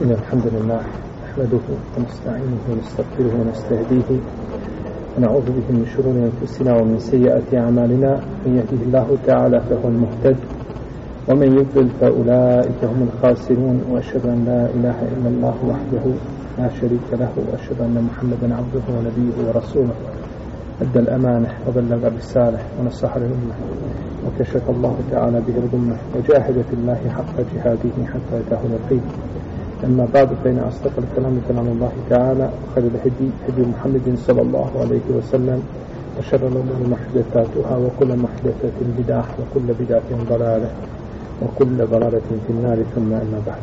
[0.00, 0.80] إن الحمد لله
[1.24, 1.64] نحمده
[1.96, 4.20] ونستعينه ونستغفره ونستهديه
[5.18, 8.20] ونعوذ به من شرور أنفسنا ومن سيئات أعمالنا.
[8.46, 10.36] من يهده الله تعالى فهو المهتد
[11.28, 13.76] ومن يضلل فأولئك هم الخاسرون.
[13.90, 16.04] وأشهد أن لا إله إلا الله وحده
[16.58, 19.94] لا شريك له وأشهد أن محمدا عبده ونبيه ورسوله.
[20.82, 23.54] أدى الأمانة وبلغ الرسالة ونصح للأمة
[24.26, 25.96] وكشف الله تعالى به الغمة.
[26.16, 29.02] وجاهد في الله حق جهاده حتى أتاه اليقين.
[29.84, 35.06] أما بعد فإن أصدق الكلام كلام الله تعالى وخير الهدي هدي محمد صلى الله عليه
[35.10, 35.62] وسلم
[36.18, 40.70] وشر الأمور محدثاتها وكل محدثة بدعة وكل بدعة ضلالة
[41.42, 43.62] وكل ضلالة في النار ثم أما بعد.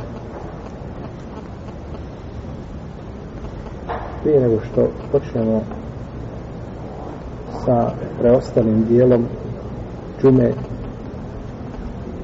[4.24, 5.62] Prije nego što počnemo
[7.66, 9.26] sa preostalim dijelom
[10.22, 10.52] džume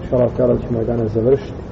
[0.10, 1.66] šalav tjela ćemo je danas završiti.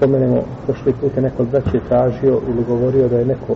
[0.00, 3.54] Spomenemo prošli put je neko braće tražio ili govorio da je neko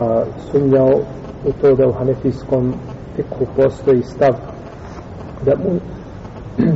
[0.00, 1.00] a, sumnjao
[1.46, 2.74] u to da u hanefijskom
[3.16, 4.34] fikhu postoji stav
[5.44, 5.80] da mu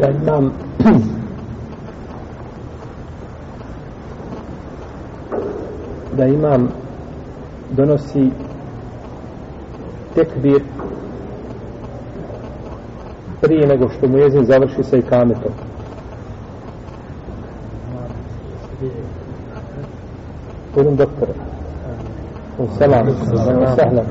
[0.00, 0.52] da imam
[6.18, 6.68] da imam
[7.70, 8.30] donosi
[10.14, 10.62] tekbir
[13.44, 15.52] prije nego što mu jezin završi sa ikametom.
[20.74, 21.28] Budem doktor.
[22.78, 23.06] Salam.
[23.76, 24.06] Sahlan.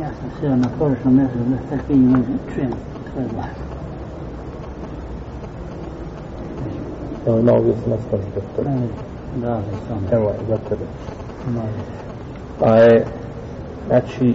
[0.00, 2.18] Ja sam sjeo na pogrešno mjesto da takvi ne
[2.54, 2.70] čujem
[3.12, 3.46] tvoj glas.
[7.26, 8.64] Evo ima ovdje se nastavi doktor.
[9.36, 10.18] Da, da, sam.
[10.18, 10.84] Evo, za tebe.
[12.60, 13.04] Pa je,
[13.86, 14.34] znači,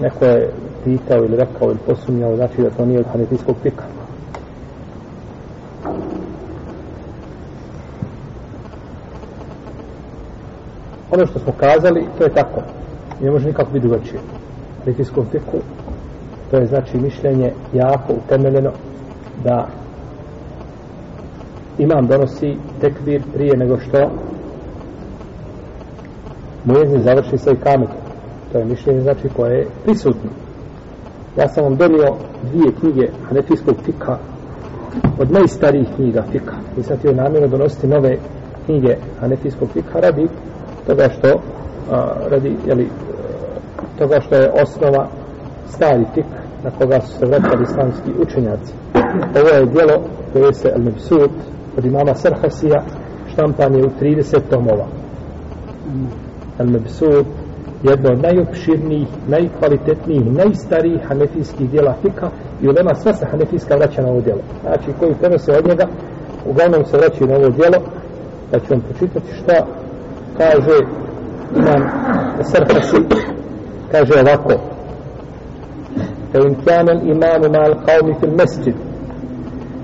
[0.00, 0.50] neko je
[0.84, 3.84] pitao ili rekao ili posumnjao, znači da to nije od hanefijskog fika
[11.14, 12.60] Ono što smo kazali, to je tako.
[13.20, 14.20] Ne može nikako biti drugačije.
[14.84, 15.58] Hanefijskom fiku,
[16.50, 18.70] to je znači mišljenje jako utemeljeno
[19.44, 19.68] da
[21.78, 24.10] imam donosi tekbir prije nego što
[26.64, 28.03] mu jezin završi sa ikametom.
[28.54, 30.30] To je mišljenje znači koje je prisutno.
[31.36, 34.18] Ja sam vam donio dvije knjige Hanefijskog fika
[35.18, 36.54] od najstarijih knjiga fika.
[36.76, 38.16] Nisam je namjerno donositi nove
[38.66, 40.28] knjige Hanefijskog fika radi
[40.86, 41.28] toga što
[41.90, 42.88] a, radi, jeli,
[43.98, 45.08] toga što je osnova
[45.68, 46.26] stari fik
[46.64, 48.72] na koga su se vraćali islamski učenjaci.
[49.40, 51.30] Ovo je dijelo koje se Al-Mibsut
[51.78, 52.82] od imama Sarhasija
[53.32, 54.86] štampan je u 30 tomova.
[56.58, 57.43] Al-Mibsut
[57.83, 62.29] jedno od najopširnijih, najkvalitetnijih, najstarijih hanefijskih dijela fika
[62.61, 64.41] i ulema sva se hanefijska vraća na ovo dijelo.
[64.61, 65.85] Znači, koji prenose od njega,
[66.45, 67.77] uglavnom se vraćaju na ovo dijelo,
[68.51, 69.65] da ću vam počitati šta
[70.37, 70.77] kaže
[71.55, 71.89] imam
[72.43, 72.97] Sarhasi,
[73.91, 74.53] kaže ovako,
[76.33, 78.75] فإن كان الإمام مع القوم في المسجد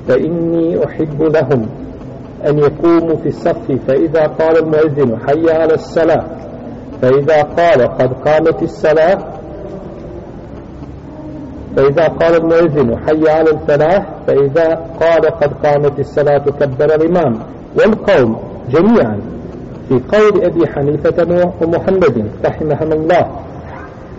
[0.08, 1.68] فإني أحب لهم
[2.48, 6.39] أن يقوموا في الصف فإذا قال المؤذن حي على الصلاة
[7.03, 9.19] فإذا قال قد قامت الصلاة
[11.77, 14.69] فإذا قال المؤذن حي على الفلاح فإذا
[15.01, 17.39] قال قد قامت الصلاة كبر الإمام.
[17.77, 18.37] والقوم
[18.71, 19.21] جميعا
[19.89, 23.27] في قول أبي حنيفة ومحمد رحمهم الله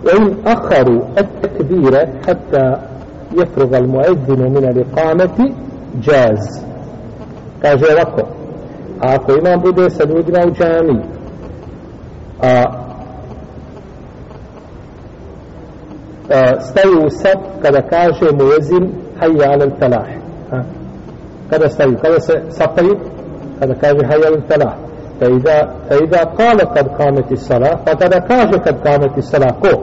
[0.06, 2.76] وإن أخروا التكبير حتى
[3.32, 5.52] يفرغ المؤذن من الإقامة
[6.02, 6.64] جاز.
[7.62, 8.22] ovako
[9.00, 10.04] a ako imam bude sa
[16.59, 20.07] staju u sad kada kaže mu jezin hajja alel falah
[20.51, 20.63] a,
[21.49, 22.97] kada staju, kada se sapaju
[23.59, 24.87] kada kaže hajja alel falah
[25.19, 25.57] فإذا
[25.89, 29.81] فإذا قال قد قامت الصلاة فقد كاج قد قامت الصلاة كو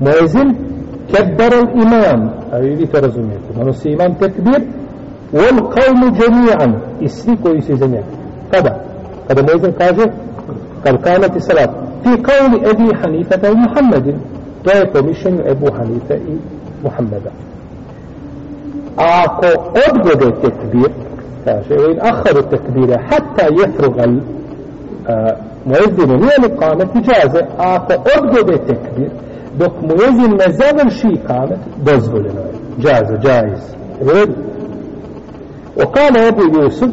[0.00, 0.48] مؤذن
[1.12, 4.62] كبر الإمام أي ترزميت ونسي إمام تكبير
[5.32, 6.68] والقوم جميعا
[7.04, 8.04] اسمي كويس جميعا
[8.52, 8.72] كذا
[9.28, 9.98] كذا مؤذن كاج
[10.85, 11.69] قد قامت الصلاة.
[12.03, 14.17] في قول أبي حنيفة ومحمد
[14.65, 16.19] تايكو مشن أبو حنيفة
[16.85, 17.21] محمد.
[18.99, 20.91] أكو أدبد التكبير.
[21.45, 27.47] فإن أخر التكبير حتى يفرغ المؤذن آه، من القامة جازة.
[27.59, 29.09] أكو أدبد التكبير.
[29.59, 32.29] دوك مؤذن مزاد شي قامة دزول
[32.79, 33.75] جازة جائز.
[35.77, 36.89] وقال أبو يوسف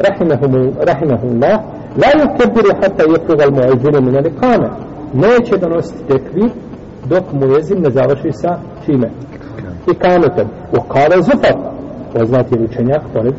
[0.00, 1.60] رحمه رحمه الله
[1.96, 4.68] La yukebiru hata yukuga al muezzinu min al ikame.
[5.14, 6.50] Neće donositi tekvi
[7.08, 9.10] dok muezzin ne završi sa čime?
[9.92, 10.48] Ikametem.
[10.72, 11.56] U kale zufar.
[12.14, 13.34] Poznati je učenjak pored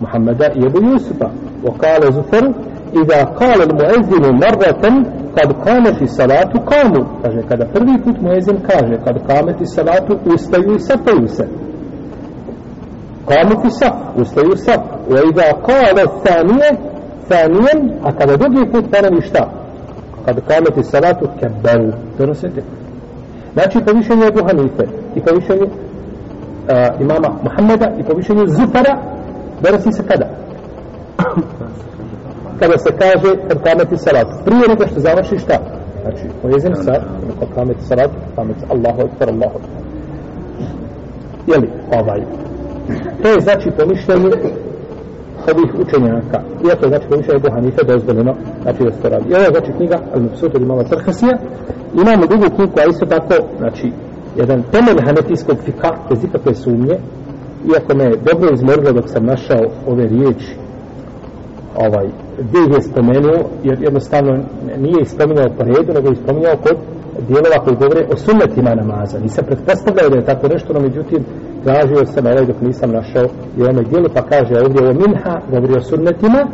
[0.00, 1.28] Muhammeda i Ebu Jusufa.
[1.64, 2.44] U kale zufar.
[2.92, 5.04] Iza kale al muezzinu marratem
[5.34, 7.06] kad kameti salatu kamu.
[7.22, 11.48] Kaže, kada prvi put muezzin kaže kad kameti salatu ustaju i sapaju se.
[13.28, 14.74] Kamu ti sa, ustaju sa.
[15.08, 16.90] Iza kale sanije
[18.02, 19.50] a kada drugi put ponovi šta?
[20.24, 21.92] Kad kameti salatu keberu.
[22.18, 22.80] Donose tekbir.
[23.52, 24.84] Znači po mišljenju Ebu Hanife
[25.14, 28.96] i po mišljenju uh, imama Muhammeda i po mišljenju Zufara
[29.62, 30.26] donosi se kada?
[32.60, 34.26] kada se kaže kad kameti salat.
[34.44, 35.58] Prije nego što završi šta?
[36.02, 37.02] Znači, pojezim sad,
[37.38, 39.82] kad kameti salat, kameti Allahu Ekber, Allahu Ekber.
[41.46, 42.20] Jeli, ovaj.
[43.22, 44.30] To je znači po mišljenju
[45.52, 46.38] ovih učenjaka.
[46.66, 49.24] Iako znači, je znači po mišljenju Ebu Hanife dozvoljeno, znači da se to radi.
[49.30, 51.36] I ovo je znači knjiga Al-Mufsut od imama Trhasija,
[52.02, 53.92] imamo drugu knjigu, koja isto tako, znači,
[54.36, 56.96] jedan temelj hanetijskog fika, bez ikakve sumnje,
[57.72, 60.52] iako me dobro izmorilo dok sam našao ove riječi,
[61.76, 62.06] ovaj,
[62.38, 64.32] gdje je spomenuo, jer jednostavno
[64.78, 66.76] nije ispominjao po redu, nego je ispominjao kod
[67.28, 69.18] dijelova koji govore o sunnetima namaza.
[69.18, 71.24] Nisam pretpostavljao da je tako nešto, no međutim,
[71.64, 73.24] tražio sam ovaj dok nisam našao
[73.58, 76.46] i onaj dijelu, pa kaže ovdje o minha, govori o sunnetima,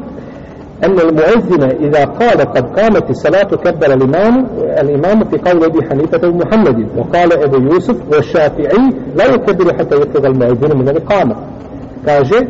[0.85, 4.47] أن المؤذن إذا قال قد قامت الصلاة كبر الإمام
[4.83, 10.79] الإمام في قول أبي حنيفة ومحمد وقال أبو يوسف والشافعي لا يكبر حتى يفرغ المؤذن
[10.79, 11.37] من الإقامة
[12.07, 12.49] كاجي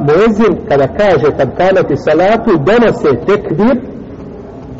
[0.00, 3.82] مؤذن كذا كاجي قد قامت الصلاة دنس تكبير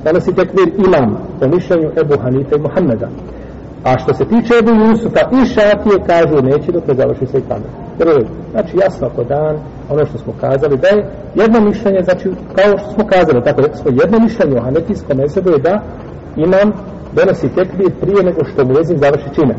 [0.07, 3.09] دنس تكبير إمام ومشن أبو حنيفة ومحمد
[3.85, 7.43] A što se tiče Ebu Jusufa i Šafije, kažu neće dok ne završi se i
[7.49, 7.71] kamer.
[8.51, 9.57] Znači jasno ako dan,
[9.91, 13.75] ono što smo kazali, da je jedno mišljenje, znači kao što smo kazali, tako da
[13.75, 15.83] smo jedno mišljenje u Hanefijskom mesebu je da
[16.37, 16.73] imam
[17.13, 19.55] donosi tekbir prije nego što mu jezim završi čime.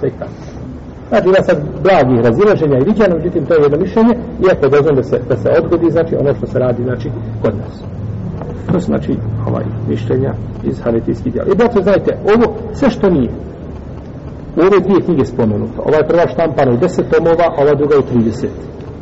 [0.00, 0.44] Sve i kamer.
[1.08, 4.14] Znači ima sad blagih razilaženja i viđana, međutim to je jedno mišljenje,
[4.46, 7.10] iako dozvom da se, da se odgodi, znači ono što se radi, znači
[7.42, 7.74] kod nas.
[8.72, 9.16] To znači
[9.48, 10.34] ovaj mišljenja
[10.64, 11.48] iz hanetijskih djela.
[11.52, 13.30] I brato, znajte, ovo sve što nije
[14.56, 15.82] u ove dvije knjige spomenuto.
[15.84, 18.46] Ova je prva štampana u deset tomova, a ova druga u 30.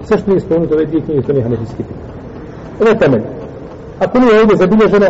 [0.04, 1.94] Sve što nije spomenuto u ove dvije knjige, to nije hanetijski knjige.
[2.80, 3.22] Ovo je temelj.
[4.00, 5.08] Ako nije ovdje zabilježeno,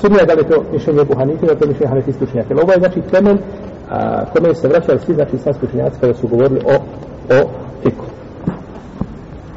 [0.00, 2.54] sumnija da li to mišljenje Ebu Hanife, da to mišljenje hanetijski učenjaka.
[2.62, 3.38] Ovo je znači temelj
[3.90, 6.74] a, kome se vraćali svi znači islamski učenjaci kada su govorili o,
[7.34, 7.48] o
[7.82, 8.04] fiku.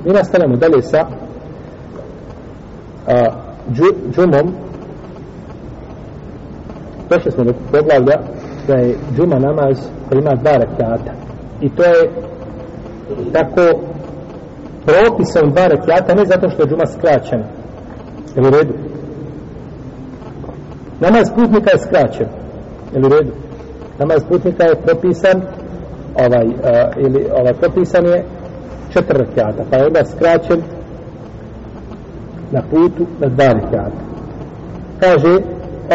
[0.05, 1.07] Mi nastavljamo dalje sa
[3.07, 3.38] a,
[4.15, 4.53] džumom
[7.09, 8.17] došli smo do poglavlja
[8.67, 9.77] da je džuma namaz
[10.09, 11.11] koji ima dva rekiata.
[11.61, 12.09] I to je
[13.33, 13.79] tako
[14.85, 17.59] propisan dva rekiata ne zato što je džuma skraćena
[18.35, 18.73] je u redu?
[20.99, 22.27] Namaz putnika je skraćen.
[22.93, 23.31] Je u redu?
[23.99, 25.41] Namaz putnika je propisan
[26.25, 26.53] ovaj, uh,
[26.97, 28.23] ili ovaj propisan je
[28.93, 30.61] četiri rekiata pa je onda skraćen
[32.51, 34.01] na putu na dva rekiata.
[34.99, 35.39] Kaže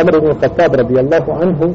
[0.00, 1.74] Amr ibn Khattab radijallahu anhu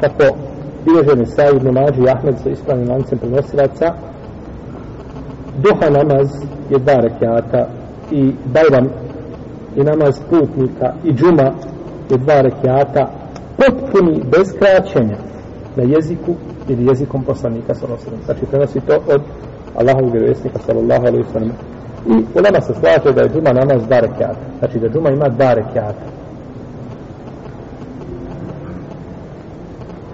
[0.00, 0.36] kako
[0.84, 3.94] bilježe Nisa ibn Mađi i Ahmed sa ispravnim lancem prenosilaca
[5.62, 6.28] duha namaz
[6.70, 7.66] je dva rekiata
[8.10, 8.88] i bajram
[9.76, 11.52] i namaz putnika i džuma
[12.10, 13.10] je dva rekiata
[13.56, 15.16] potpuni bez kraćenja
[15.76, 16.34] na jeziku
[16.68, 18.24] ili jezikom poslanika sallallahu alejhi ve sellem.
[18.24, 19.22] Znači prenosi to od
[19.76, 21.52] Allahovog vjerovjesnika sallallahu alejhi ve sellem.
[22.06, 24.46] I ulema se slaže da je džuma namaz dva rekiata.
[24.58, 26.04] Znači da džuma ima dva rekiata.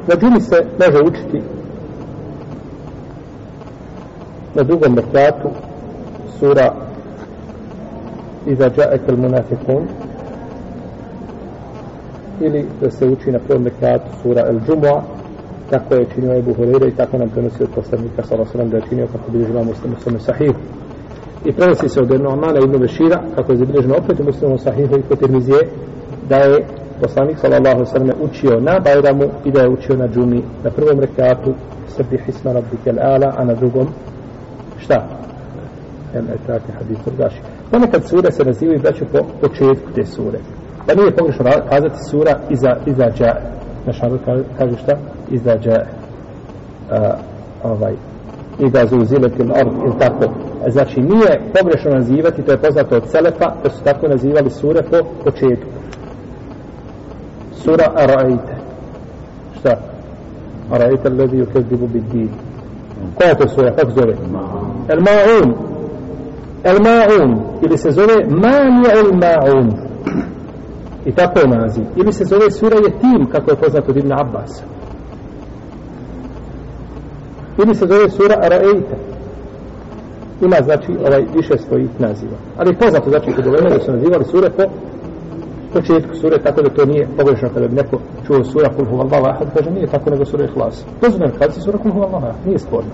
[0.08, 1.42] Na džumi se može učiti
[4.54, 5.48] na drugom rekiatu
[6.38, 6.74] sura
[8.46, 9.88] Iza džaekel munafikun
[12.40, 15.02] ili da se uči na prvom rekiatu sura El Džumua
[15.70, 18.70] tako je činio Ebu Hureyre i tako nam prenosi od poslanika sallallahu alejhi ve sellem
[18.70, 20.54] da je činio kako bi živamo muslimu svome sahihu
[21.44, 24.96] i prenosi se od jednog Amana ibn Bešira, kako je zabilježeno opet u muslimom sahihu
[24.96, 25.58] i kotirmizije,
[26.28, 26.66] da je
[27.00, 31.54] poslanik sallallahu sallam učio na Bajramu i da je učio na džumi na prvom rekatu
[31.88, 33.86] srbi hisma rabbike ala, a na drugom
[34.78, 35.08] šta?
[36.14, 37.40] El etrati hadith urgaši.
[37.70, 40.38] Ponekad sure se nazivaju braću po početku te sure.
[40.86, 43.42] Da nije pogrešno kazati sura iza, iza džae.
[43.86, 44.20] Naš narod
[44.58, 44.96] kaže šta?
[45.30, 45.86] Iza džae.
[46.90, 47.94] Uh, ovaj,
[48.58, 50.49] i da zauzileti l'ord ili tako.
[50.68, 54.96] Znači nije pogrešno nazivati, to je poznato od Selefa, da su tako nazivali sure po
[55.24, 55.70] početku.
[57.52, 58.56] Sura Araite.
[59.58, 59.76] Šta?
[60.70, 62.28] Araite ledi u kezibu bid din.
[63.14, 63.72] Koja je to sura?
[63.76, 64.16] Kako zove?
[64.88, 65.52] El Ma'un.
[66.64, 67.36] El Ma'un.
[67.62, 69.70] Ili se zove Manja el Ma'un.
[71.04, 71.84] I tako je naziv.
[71.96, 74.62] Ili se zove sura je kako je poznato od Ibn Abbas.
[77.64, 79.09] Ili se zove sura Araeita.
[80.40, 82.36] Ima, znači, ovaj više svojih naziva.
[82.58, 84.62] Ali poznato, znači, kod ulema da su nazivali sure po
[85.72, 89.48] početku sure, tako da to nije pogrešno kada bi neko čuo sura kul huvallahu ahad,
[89.56, 90.84] kaže nije tako nego sura ihlas.
[91.00, 92.90] To su znači kad sura kul huvallahu ahad, nije sporno.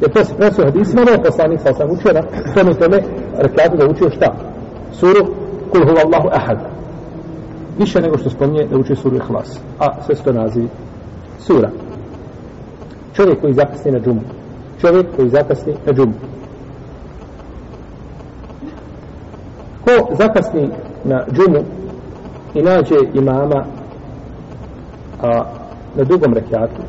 [0.00, 2.22] Jer to se prenosio hadisima, no poslanik sa sam učio na
[2.54, 2.98] tome tome
[3.38, 4.34] rekatu da učio šta?
[4.92, 5.26] Suru
[5.70, 6.58] kul huvallahu ahad.
[7.78, 9.60] Više nego što spominje da učio suru ihlas.
[9.78, 10.68] A sve su nazivi
[11.38, 11.70] sura.
[13.14, 14.20] Čovjek koji zakasni na džumu.
[14.80, 16.12] Čovjek koji zakasni na džumu.
[19.88, 20.70] Ko zakasni
[21.04, 21.64] na džumu
[22.54, 23.64] i nađe imama
[25.22, 25.42] a,
[25.94, 26.82] na drugom rekiatu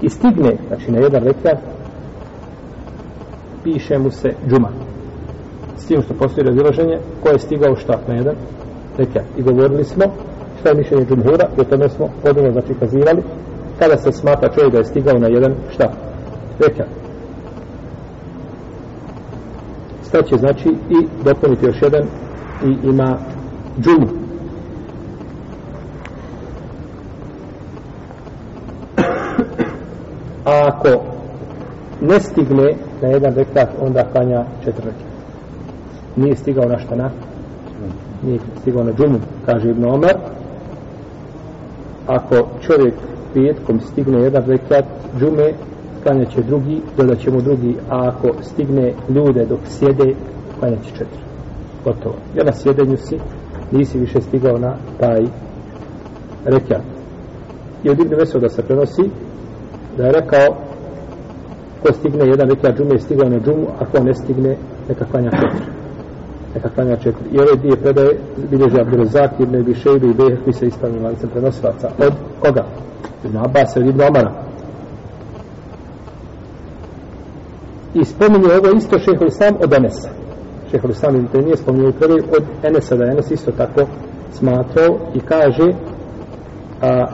[0.00, 1.58] i stigne, znači na jedan rekiat,
[3.64, 4.68] piše mu se džuma.
[5.76, 8.36] S tim što postoji razilaženje, ko je stigao šta na jedan
[8.98, 9.24] rekiat.
[9.36, 10.04] I govorili smo
[10.60, 13.22] šta je mišljenje džumhura i o tome smo podano znači kazivali
[13.78, 15.92] kada se smata čovjek da je stigao na jedan šta
[16.58, 16.88] rekiat.
[20.10, 22.02] Staće znači i dopuniti još jedan
[22.64, 23.18] i ima
[23.80, 24.08] džumu.
[30.44, 31.02] A ako
[32.00, 35.06] ne stigne na jedan rekat, onda klanja četiri rekat.
[36.16, 37.10] Nije stigao na šta na?
[38.22, 40.16] Nije stigao na džumu, kaže Ibn Omer.
[42.06, 42.94] Ako čovjek
[43.34, 44.84] petkom stigne jedan rekat
[45.18, 45.52] džume,
[46.02, 50.14] klanja će drugi, dodat će mu drugi, a ako stigne ljude dok sjede,
[50.58, 51.20] klanja će četiri.
[51.84, 52.14] Gotovo.
[52.36, 53.18] Ja na sjedenju si,
[53.72, 55.20] nisi više stigao na taj
[56.44, 56.82] rekat.
[57.84, 59.10] I od Ibn Mesuda se prenosi
[59.96, 60.56] da je rekao
[61.82, 64.56] ko stigne jedan rekat džume je stigao na džumu, a ko ne stigne
[64.88, 65.66] neka klanja četiri.
[66.54, 67.28] Neka klanja četiri.
[67.32, 68.18] I ove dvije predaje
[68.50, 71.90] bilježe Abdurazak, Ibn Ebi Šejbe i Behek, koji se istavni lancem prenosilaca.
[71.98, 72.64] Od koga?
[73.24, 74.49] Ibn Abbas ili Ibn Omara.
[77.94, 80.08] I spominje ovo isto šehol sam od Enesa.
[80.70, 83.86] Šehol Islam ibn Taymiye spominje prvi od Enesa da Enes isto tako
[84.32, 85.72] smatrao i kaže
[86.82, 87.06] a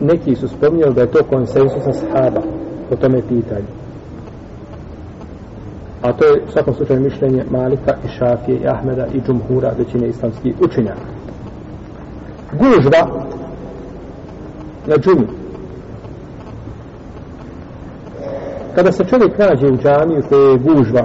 [0.00, 2.42] neki su spominjali da je to konsensus na sahaba
[2.88, 3.66] po tome pitanju.
[6.02, 10.08] A to je u svakom slučaju mišljenje Malika i Šafije i Ahmeda i Džumhura većine
[10.08, 11.10] islamskih učenjaka.
[12.52, 13.24] Gužba
[14.86, 15.39] na džumi.
[18.74, 21.04] Kada se čovjek nađe u džamiju koje je gužva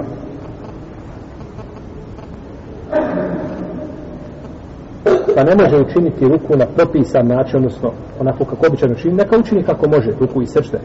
[5.36, 9.62] pa ne može učiniti ruku na propisan način, odnosno onako kako običajno čini, neka učini
[9.62, 10.78] kako može, ruku i sršte.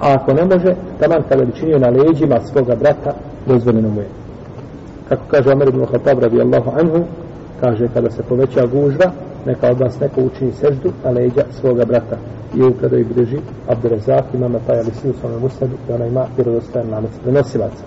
[0.00, 3.12] A ako ne može, taman kada bi činio na leđima svoga brata,
[3.46, 4.08] dozvoljeno mu je.
[5.08, 7.04] Kako kaže Omer ibn Khattab radijallahu anhu,
[7.60, 9.10] kaže kada se poveća gužva,
[9.46, 12.16] neka od vas neko učini seždu na leđa svoga brata.
[12.56, 13.38] I u kada ih drži
[14.34, 17.84] ima na taj ali svi u svome musnadu, i ona ima vjerodostajan lanac prenosilaca.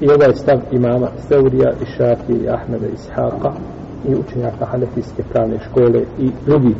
[0.00, 3.52] I ovaj stav imama Seurija i Šafije i Ahmeda i Ishaqa
[4.08, 6.74] i učenjaka Hanefijske pravne škole i drugi.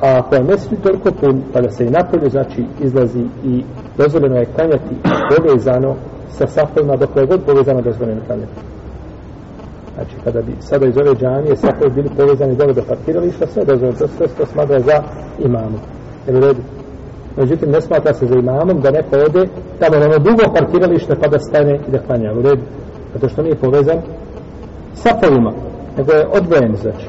[0.00, 3.64] A ako je mesri toliko pun, pa da se i napolju, znači, izlazi i
[3.98, 4.94] dozvoljeno je klanjati
[5.36, 5.94] povezano
[6.28, 8.52] sa safovima, dok je god povezano dozvoljeno klanjati.
[9.94, 13.98] Znači, kada bi sada iz ove džanije safovi bili povezani dole do parkirališta, sve dozvoljeno,
[13.98, 15.02] to sve to smatra za
[15.38, 15.78] imamu.
[16.26, 16.60] Jer u redu,
[17.36, 21.28] Međutim, ne smatra se za imamom da neko ode tamo na ono dugo parkiralište pa
[21.28, 22.62] da stane i da klanja u redu.
[23.14, 23.98] Zato što nije povezan
[24.94, 25.52] safovima,
[25.96, 27.06] nego je odvojen, znači.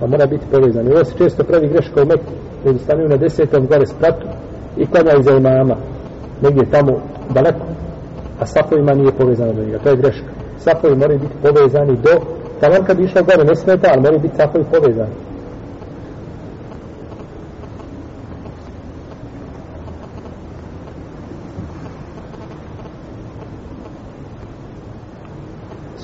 [0.00, 0.86] Pa mora biti povezan.
[0.86, 2.32] I ovo se često pravi greška u Meku.
[2.66, 4.26] Ljudi stanuju na desetom gore spratu
[4.76, 5.76] i klanjaju za imama.
[6.42, 7.00] Negdje tamo
[7.30, 7.66] daleko.
[8.40, 9.78] A sapovima nije povezano do njega.
[9.78, 10.26] To je greška.
[10.58, 12.20] Sapovi moraju biti povezani do...
[12.60, 15.12] Tamo kad bi išao gore ne smeta, ali moraju biti sapovi povezani.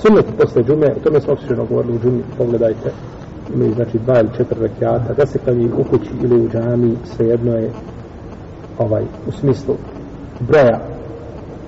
[0.05, 2.91] sunnet posle džume, o tome smo opširno govorili u džumi, pogledajte,
[3.53, 7.55] imaju znači dva ili četiri rekiata, da se klanji u kući ili u džami, svejedno
[7.55, 7.69] je
[8.77, 9.75] ovaj, u smislu
[10.39, 10.79] broja,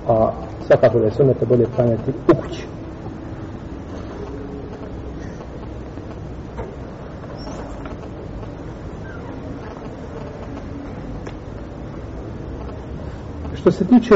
[0.08, 0.32] a
[0.66, 2.66] svakako da je sunnete bolje klanjati u kući.
[13.54, 14.14] Što se tiče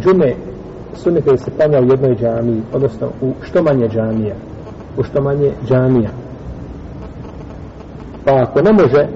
[0.00, 0.34] džume
[0.94, 4.34] sunnete se klanja u jednoj džamiji, odnosno u što manje džamija,
[4.98, 6.10] u što manje džamija.
[8.24, 9.06] Pa ako ne može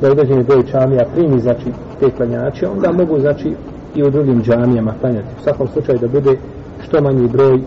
[0.00, 1.64] da određeni broj džamija primi, znači,
[2.00, 3.54] te klanjače, onda mogu, znači,
[3.94, 5.28] i u drugim džamijama klanjati.
[5.40, 6.36] U svakom slučaju da bude
[6.88, 7.60] što manji broj,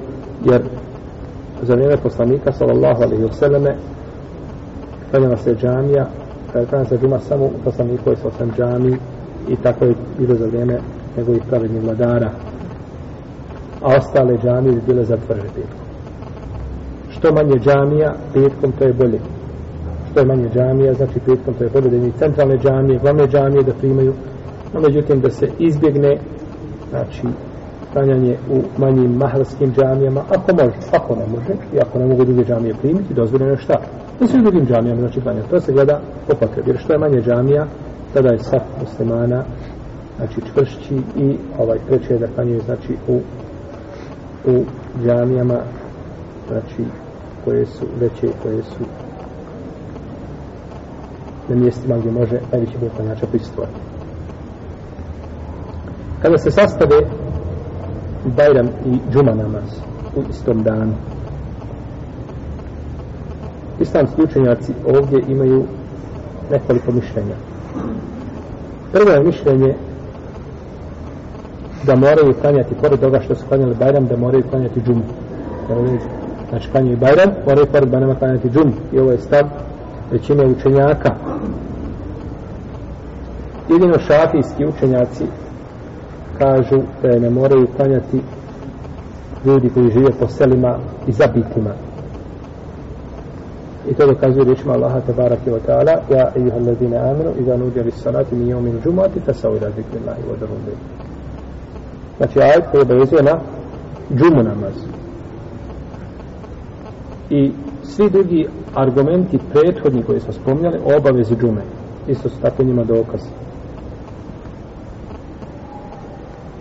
[0.45, 0.61] jer
[1.61, 3.75] za vrijeme poslanika, sallallahu alaihi vseleme
[5.11, 6.07] klanjala se džamija,
[6.51, 8.97] klanjala se džuma samo u poslaniku je sam džami
[9.49, 10.77] i tako je bilo za vrijeme
[11.17, 12.29] njegovih pravednih vladara.
[13.81, 15.85] A ostale džamije bi bile zatvorene petkom.
[17.09, 19.19] Što manje džamija, petkom to je bolje.
[20.11, 23.73] Što je manje džamija, znači petkom to je bolje da centralne džamije, glavne džamije da
[23.73, 24.13] primaju,
[24.73, 26.17] no međutim da se izbjegne
[26.89, 27.27] znači
[27.93, 32.43] klanjanje u manjim mahalskim džamijama, ako može, ako ne može, i ako ne mogu druge
[32.45, 33.73] džamije primiti, dozvoljeno je šta?
[34.19, 35.47] Da se u drugim džamijama, znači klanjanje.
[35.49, 37.65] To se gleda po potrebi, jer što je manje džamija,
[38.13, 39.43] tada je saf muslimana,
[40.17, 43.19] znači čvršći i ovaj treće da klanjaju, znači u,
[44.45, 44.63] u
[45.03, 45.59] džamijama,
[46.47, 46.83] znači
[47.45, 48.83] koje su veće, koje su
[51.49, 53.90] na mjestima gdje može najveći broj klanjača pristvojiti.
[56.21, 56.95] Kada se sastave
[58.37, 59.69] Bajram i Džuma namaz
[60.15, 60.93] u istom danu.
[63.79, 65.63] Islamski učenjaci ovdje imaju
[66.51, 67.35] nekoliko mišljenja.
[68.91, 69.75] Prvo je mišljenje
[71.85, 75.03] da moraju klanjati, pored toga što su klanjali Bajram, da moraju klanjati Džumu.
[76.49, 78.73] Znači klanjaju Bajram, moraju pored Bajrama klanjati Džumu.
[78.93, 79.43] I ovo je stav
[80.11, 81.15] većine učenjaka.
[83.69, 85.23] Jedino šafijski učenjaci
[86.41, 88.21] kažu da je ne moraju klanjati
[89.45, 91.73] ljudi koji žive po selima i zabitima.
[93.89, 97.91] I to dokazuje rečima Allaha tabaraka wa ta'ala Ja ejuha allazine aminu Iza nudja li
[97.91, 100.71] salati mi jomin džumati Tasavu ila zikri Allahi wa darum bi
[102.17, 103.39] Znači ajed koji obavezuje na
[104.17, 104.73] džumu namaz.
[107.29, 107.51] I
[107.83, 111.61] svi drugi argumenti prethodni koji smo spomnjali o obavezi džume.
[112.07, 113.21] Isto su tako njima dokaz.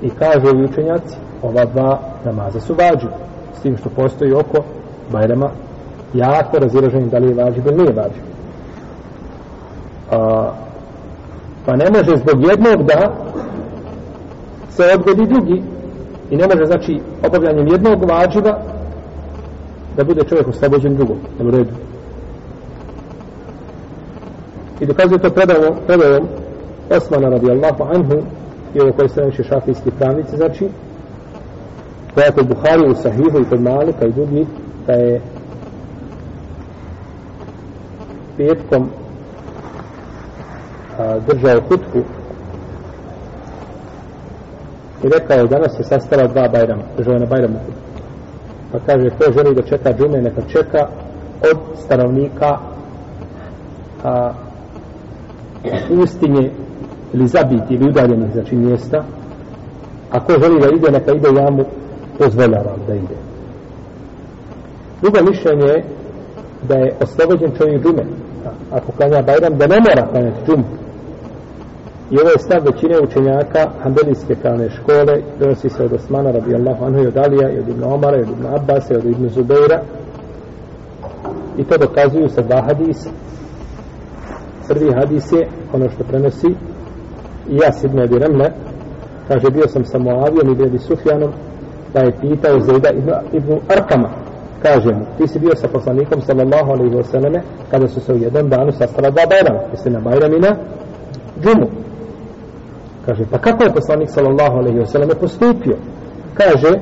[0.03, 3.07] I kažu ovi učenjaci ova dva namaza su vađi
[3.59, 4.65] s tim što postoji oko
[5.13, 5.51] Bajrama
[6.15, 8.21] jako razilaženje da li je vađi ili nije vađi
[10.11, 10.51] a,
[11.67, 13.13] pa ne može zbog jednog da
[14.71, 15.63] se odgodi drugi.
[16.31, 18.59] I ne može znači obavljanjem jednog vađiva
[19.97, 21.17] da bude čovjek oslobođen drugog.
[21.41, 21.71] U redu?
[24.81, 26.29] I dokazuje to predavom, predavom
[26.97, 28.23] Osmana radijallahu anhu
[28.75, 30.69] i ovo koje se najviše šafijski pravnici, znači,
[32.15, 34.47] koja je kod Buhari u Sahihu i kod Malika i drugi,
[34.87, 35.21] da je
[38.37, 38.89] petkom
[40.99, 41.99] a, držao hutku
[45.05, 47.81] i rekao je danas se sastala dva bajrama, držao je na bajramu hutku.
[48.73, 50.89] Pa kaže, ko želi da čeka džume, neka čeka
[51.51, 52.59] od stanovnika
[54.05, 54.33] a,
[56.03, 56.51] ustinje
[57.13, 59.05] ili zabiti ili udaljenih znači mjesta
[60.11, 61.65] ako želi da ide neka ide ja mu
[62.19, 63.17] pozvoljavam da ide.
[65.03, 65.85] Drugo mišljenje je
[66.69, 68.05] da je oslobođen čovjek džume.
[68.73, 70.65] Ako klanja Bajram da ne mora klanjati džumu.
[72.11, 77.03] I ovo je stav većine učenjaka Hanbelijske pravne škole donosi se od Osmana radijallahu anhu
[77.03, 79.83] i od Alija i od Ibn Omara i od Ibn Abbas i od Ibn Zubeira.
[81.59, 83.11] I to dokazuju sa dva hadisa.
[84.69, 86.55] Prvi hadis je ono što prenosi
[87.49, 88.51] i ja si ibn Abi Remle
[89.29, 91.33] kaže bio sam sa Moavijom i Bebi Sufjanom
[91.95, 94.09] da je pitao Zejda ibn, ibn Arkama
[94.63, 98.17] kaže mu ti si bio sa poslanikom sallallahu alaihi wa sallame kada su se u
[98.17, 100.57] jednom danu sastala dva bajrama jeste na bajram i na
[101.43, 101.67] džumu
[103.07, 105.77] kaže pa kako je poslanik sallallahu alaihi wa sallame postupio?
[106.35, 106.81] Kaže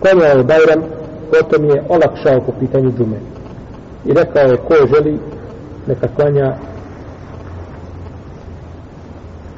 [0.00, 0.82] kome je bajram
[1.30, 3.16] potom je olakšao po pitanju džume.
[4.04, 5.18] I rekao je ko želi
[5.86, 6.54] neka klanja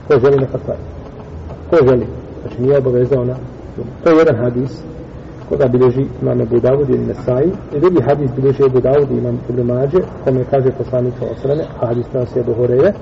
[0.08, 0.80] ko želi neka klanja
[1.70, 2.06] ko želi.
[2.42, 3.34] Znači nije obavezao na
[4.04, 4.82] to je jedan hadis
[5.48, 7.50] koga bilježi imam Ebu Dawud ili Nesai.
[7.76, 11.62] I drugi hadis bilježi Ebu Dawud i imam Ibn Mađe kome kaže poslanik sa osrame
[11.80, 12.92] a hadis nas je Ebu Horeje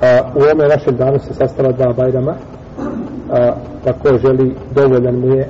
[0.00, 2.34] a, u ovome našem danu se sastala dva bajrama.
[3.30, 3.52] A,
[3.84, 5.48] pa tako želi dovoljan mu je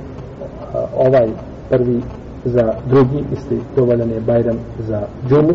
[0.73, 1.29] a, ovaj
[1.69, 2.01] prvi
[2.45, 5.53] za drugi isti dovoljan je bajram za džumu.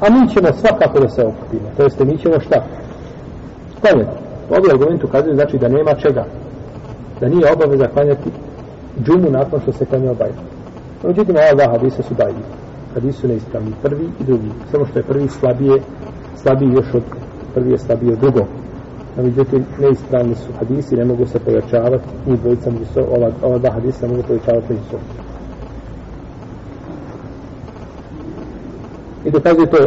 [0.00, 1.68] A mi ćemo svakako da se okupimo.
[1.76, 2.64] To jeste mi ćemo šta?
[3.82, 4.10] Klanjati
[4.50, 6.24] ovi argumenti ukazuju znači da nema čega.
[7.20, 8.30] Da nije obaveza klanjati
[9.04, 10.30] džumu nakon što se klanja obaj.
[11.04, 12.34] Međutim ova dva hadisa su daji.
[12.94, 13.72] Hadisi su neispravni.
[13.82, 14.50] Prvi i drugi.
[14.70, 15.82] Samo što je prvi slabije
[16.36, 17.02] slabiji još od
[17.54, 18.46] prvi je slabiji od drugog.
[19.16, 22.04] No, međutim neispravni su hadisi ne mogu se pojačavati.
[22.26, 25.06] Ni dvojica među so, ova, ova dva hadisa ne mogu pojačavati među sobom.
[29.24, 29.78] I dokazuje to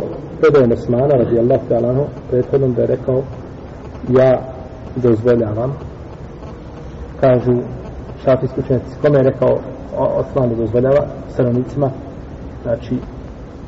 [0.42, 3.24] predajem Osmana, radi Allah ta'ala, prethodnom da je rekao,
[4.10, 4.42] ja
[4.96, 5.74] dozvoljavam
[7.22, 7.54] kažu
[8.24, 9.60] šafijski učenjaci kome je rekao
[9.98, 11.90] Osman da dozvoljava stanovnicima
[12.64, 12.96] znači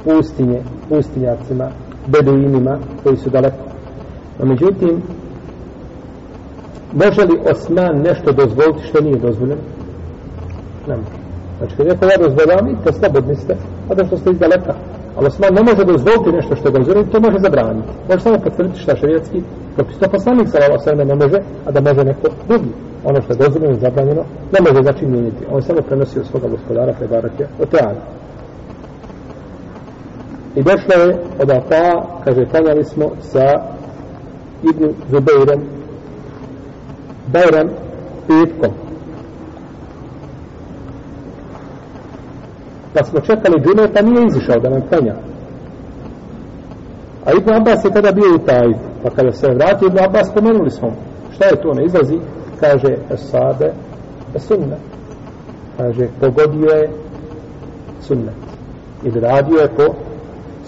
[0.03, 1.69] pustinje pustinjacima
[2.05, 3.63] beduinima koji su daleko.
[4.39, 5.01] No međutim
[6.93, 9.61] može li Osman nešto dozvoliti što nije dozvoljeno?
[10.87, 11.09] Ne može.
[11.57, 13.55] Znači kad je rekao ja dozvoljavam i to slobodni ste
[13.95, 14.73] da što ste iz daleka.
[15.17, 17.87] Ali Osman ne može dozvoliti nešto što je dozvoljeno, to može zabraniti.
[18.09, 19.41] Može samo potvrditi šta šarijetski
[19.75, 19.97] propis.
[19.97, 22.69] To poslanik sa Allah ne može, a da može neko drugi.
[23.03, 25.45] Ono što je dozvoljeno i zabranjeno, ne može znači mijeniti.
[25.51, 28.01] On samo prenosi od svoga gospodara, prebarak je od teana.
[30.55, 33.45] I došlo je od Ata, kaže, klanjali smo sa
[34.63, 35.61] Ibn Zubeirom,
[37.27, 37.69] Bajram,
[38.27, 38.86] petkom.
[42.97, 45.13] Pa smo čekali džume, pa nije izišao da nam klanja.
[47.25, 50.69] A Ibn Abbas je tada bio u taj, pa kada se vratio Ibn Abbas, spomenuli
[50.69, 50.91] smo
[51.35, 52.17] šta je to, ne izlazi,
[52.59, 53.71] kaže Esabe,
[54.35, 54.75] sunna.
[55.77, 56.89] Kaže, pogodio je
[58.01, 58.35] sunnet.
[59.03, 59.83] Ili radio je po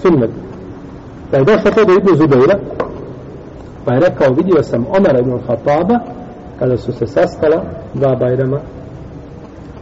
[0.02, 0.30] sunnet.
[1.32, 2.60] Pa je došlo to do Ibn Zubeira,
[3.86, 6.00] pa je rekao, vidio sam Omar ibn Khattaba,
[6.60, 7.64] kada su se sastala
[7.94, 8.60] dva bajrama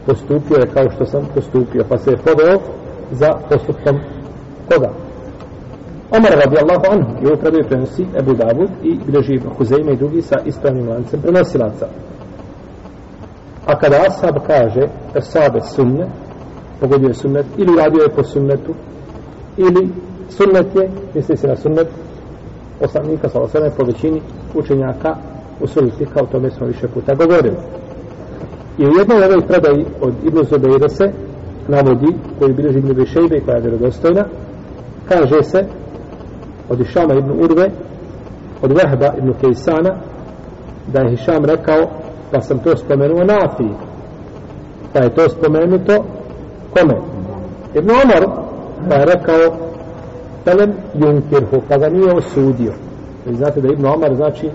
[0.08, 2.58] postupio je kao što sam postupio, pa se je poveo
[3.10, 3.96] za postupkom
[4.68, 4.90] koga?
[6.16, 10.36] Omar radijallahu anhu je upravio prenosi Ebu Davud i bilježi Ibn Huzeyme i drugi sa
[10.44, 11.86] ispravnim lancem prenosilaca.
[13.66, 16.06] A kada Asab kaže Asabe sunne,
[16.80, 18.74] pogodio je sunnet, ili radio je po sunnetu,
[19.56, 19.88] ili
[20.28, 21.88] sunnet je, misli se na sunnet,
[22.80, 24.22] osnovnika sa osnovne po većini
[24.54, 25.16] učenjaka
[25.60, 27.56] u sunnici, kao tome smo više puta govorili.
[28.78, 31.12] I u jednoj ovoj predaji od Ibn Zubeira se
[31.68, 34.24] navodi, koji bilježi Ibn Bešejbe, koja je vjerodostojna,
[35.08, 35.64] kaže se
[36.68, 37.70] od Išama Ibn Urve,
[38.62, 39.94] od Vehba Ibn Kejsana,
[40.92, 41.90] da je Hišam rekao,
[42.32, 43.74] pa sam to spomenuo Nafiji.
[44.92, 46.04] Pa je to spomenuto
[46.70, 46.94] kome?
[47.74, 48.28] Ibn Omar,
[48.88, 49.56] pa je rekao,
[50.44, 52.72] Pelem Junkirhu, pa ga nije osudio.
[53.26, 54.50] Vi znate da Ibn Omar znači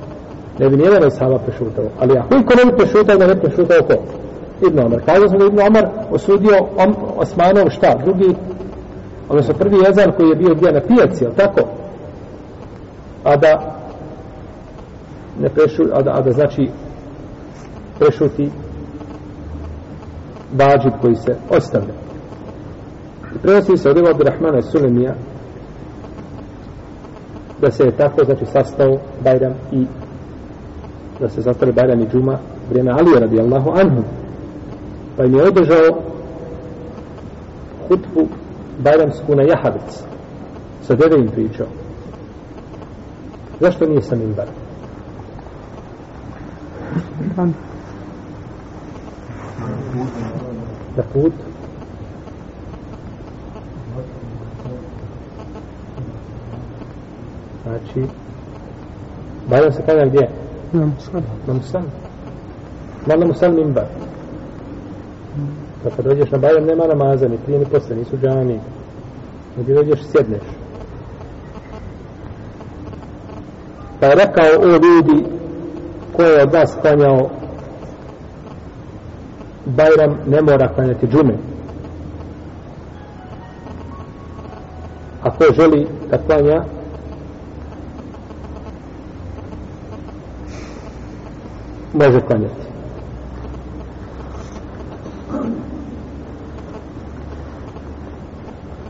[0.59, 1.85] ne bi nijedan sahaba prešutao.
[1.99, 3.93] Ali ako niko ne bi prešutao, da ne prešutao ko?
[4.67, 5.01] Ibn Omar.
[5.05, 7.95] Kaže se da Ibn Omar osudio om, Osmanov šta?
[8.05, 8.35] Drugi,
[9.29, 11.61] odnosno prvi jezan koji je bio gdje na pijaci, jel tako?
[13.23, 13.75] A da
[15.39, 16.69] ne prešu, a da, a da znači
[17.99, 18.49] prešuti
[20.51, 21.93] bađib koji se ostavlja.
[23.35, 25.13] I prenosi se od Evo Abdurrahmana i Sulemija
[27.61, 29.85] da se je tako, znači, sastao Bajram i
[31.19, 32.37] da se zastali Bajram i Džuma
[32.69, 34.03] vrijeme Alije radijallahu anhu
[35.17, 36.01] pa im je održao
[37.87, 38.27] hutbu
[38.79, 40.03] Bajramsku na Jahavic
[40.81, 41.67] sa deve im pričao
[43.59, 44.47] zašto nije sa Mimbar?
[50.97, 51.33] na put
[57.63, 58.09] znači
[59.49, 60.42] Bajram se kada gdje?
[60.73, 61.21] Na musal.
[61.47, 61.81] Na musal.
[63.07, 63.85] Ma na musal mimbar.
[65.83, 68.59] Pa kad dođeš na Bajram nema namaza, ni prije ni posle, nisu džani.
[69.57, 70.43] Gdje dođeš sjedneš.
[73.99, 75.25] Pa je rekao o ljudi
[76.15, 77.29] ko je od vas klanjao
[79.65, 81.33] Bajram ne mora klanjati džume.
[85.21, 86.63] A ko želi da klanja
[91.93, 92.73] može klanjati.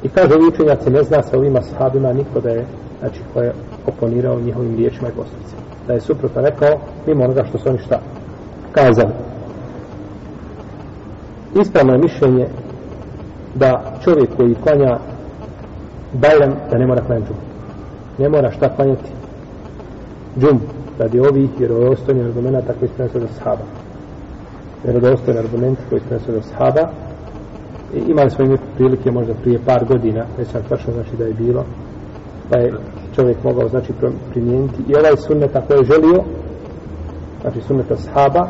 [0.03, 2.65] I kaže učenjaci, ne zna se ovima sahabima niko da je,
[2.99, 3.53] znači, ko je
[3.87, 5.61] oponirao njihovim riječima i postupcima.
[5.87, 7.99] Da je suprotno rekao, mimo onoga što su oni šta
[8.71, 9.13] kazali.
[11.61, 12.47] Ispravno je mišljenje
[13.55, 14.97] da čovjek koji klanja
[16.13, 17.41] bajlem, da ne mora klanjati džumu.
[18.17, 19.11] Ne mora šta klanjati
[20.39, 23.63] džumu radi ovih vjerodostojnih argumenta koji se prenesu od sahaba.
[24.83, 26.89] Vjerodostojni argumenti koji se prenesu od sahaba.
[27.95, 31.33] I imali smo ime prilike možda prije par godina, ne sam tačno znači da je
[31.33, 31.63] bilo,
[32.49, 32.73] pa je
[33.15, 33.93] čovjek mogao znači
[34.31, 36.23] primijeniti i ovaj sunnet ako je želio,
[37.41, 38.49] znači sunnet sahaba,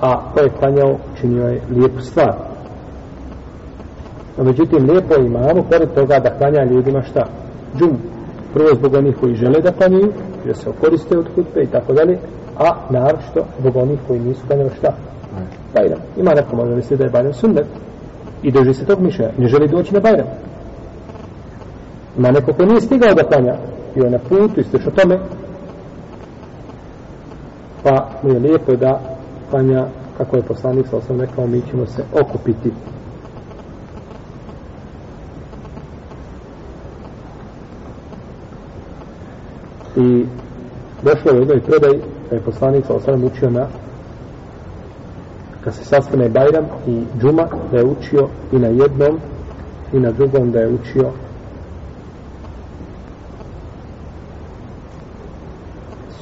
[0.00, 2.34] a ko je klanjao, činio je lijepu stvar.
[4.38, 7.26] No, međutim, lijepo imamo, pored toga da klanja ljudima šta?
[7.78, 7.96] Džum.
[8.54, 10.12] Prvo zbog onih koji žele da klanjaju,
[10.46, 12.18] da se okoriste od hutbe i tako dalje,
[12.58, 14.92] a naročito zbog onih koji nisu klanjali šta?
[15.74, 15.98] Bajram.
[16.16, 17.66] Ima neko možda misli da je Bajram sunnet
[18.42, 20.26] i drži se tog mišljenja, ne želi doći na Bajram.
[22.18, 23.56] Ima neko ko nije stigao da klanja,
[23.94, 25.18] bio je na putu, isto što tome,
[27.82, 29.00] pa mu je lijepo da
[29.50, 29.86] klanja
[30.18, 32.72] kako je poslanik sa osam rekao mi ćemo se okupiti
[39.96, 40.26] i
[41.04, 41.98] došlo je u jednoj predaj
[42.30, 43.66] da je poslanik sa osam učio na
[45.64, 49.18] kad se sastane Bajram i Džuma da je učio i na jednom
[49.92, 51.10] i na drugom da je učio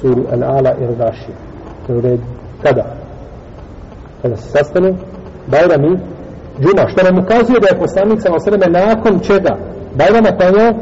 [0.00, 1.32] suru Al-Ala i Radaši.
[2.62, 2.84] Kada?
[4.22, 4.94] Kada se sastane
[5.46, 5.98] Bajram i
[6.60, 9.56] Džuma, što nam ukazuje da je poslanik sa osreme nakon čega?
[9.94, 10.72] Bajrama klanjao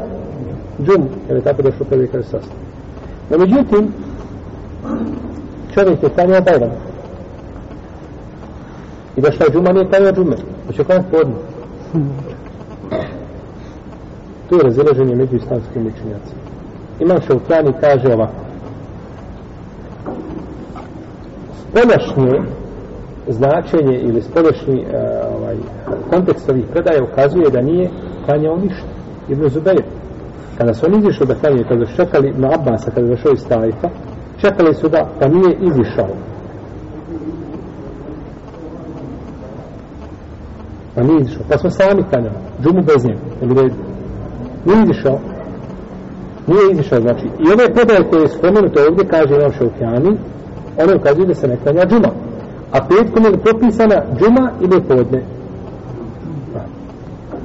[0.85, 2.61] Džum, jer je tako došlo prvi kada se sastane.
[3.31, 3.93] No, međutim,
[5.73, 6.71] čovjek je klanjao Bajram.
[9.17, 10.35] I da šta je Džuma nije klanjao Džume.
[10.67, 11.33] Da će klanjati podne.
[14.49, 16.41] Tu je razilaženje među islamskim učenjacima.
[16.99, 18.33] Imam Šaukani kaže ovako.
[21.61, 22.41] Spoljašnje
[23.27, 25.55] značenje ili spoljašnji uh, ovaj,
[26.09, 27.89] kontekst ovih predaja ukazuje da nije
[28.25, 28.87] klanjao ništa.
[29.29, 30.00] Ibn Zubeir.
[30.61, 33.47] Kada su oni izišli da klanjaju, kada su čekali na Abbasa, kada je došao iz
[33.47, 33.89] Tajfa,
[34.41, 36.13] čekali su da, pa nije izišao.
[40.95, 41.43] Pa nije izišao.
[41.49, 42.35] Pa smo sami klanjali.
[42.63, 43.19] Džumu bez njega.
[44.65, 45.19] Nije izišao.
[46.47, 47.25] Nije izišao, znači.
[47.25, 50.17] I ove predaje koje je spomenuto ovdje, kaže Imam Šaukjani,
[50.81, 52.11] one ukazuju da se ne klanja džuma.
[52.71, 55.21] A petkom je propisana džuma ili podne?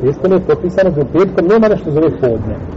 [0.03, 1.07] Jeste ne propisana džuma.
[1.13, 2.76] Petkom nema nešto zove podne.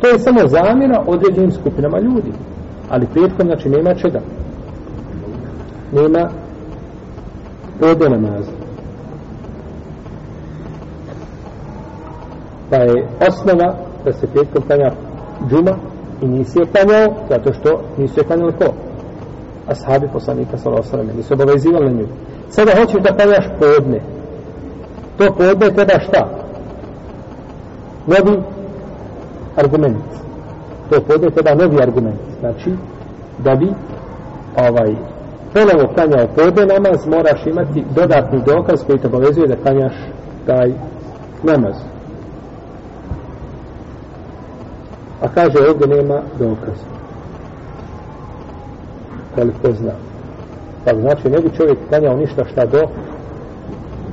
[0.00, 2.32] To je samo zamjena određenim skupinama ljudi.
[2.88, 4.20] Ali petkom, znači, nema čega.
[5.92, 6.30] Nema
[7.80, 8.50] podne namaza.
[12.70, 13.74] Pa je osnova
[14.04, 14.92] da se petkom klanja
[15.48, 15.76] džuma
[16.22, 18.64] i nisi je klanjao zato što nisu je klanjali ko?
[19.68, 22.06] Ashabi poslanika sallallahu nisu obavezivali na nju.
[22.48, 24.00] Sada hoćeš da klanjaš podne.
[25.18, 26.28] To podne treba šta?
[28.06, 28.42] Novi
[29.56, 30.04] argument.
[30.90, 32.20] To podne treba novi argument.
[32.40, 32.74] Znači,
[33.38, 33.68] da bi
[34.56, 34.94] ovaj
[35.52, 39.92] ponovo klanjao podne namaz, moraš imati dodatni dokaz koji te obavezuje da klanjaš
[40.46, 40.72] taj
[41.42, 41.74] namaz.
[45.20, 46.84] A kaže ovdje nema dokaza.
[49.34, 49.92] Koliko zna.
[50.84, 52.82] Pa znači ne bi čovjek klanjao ništa šta do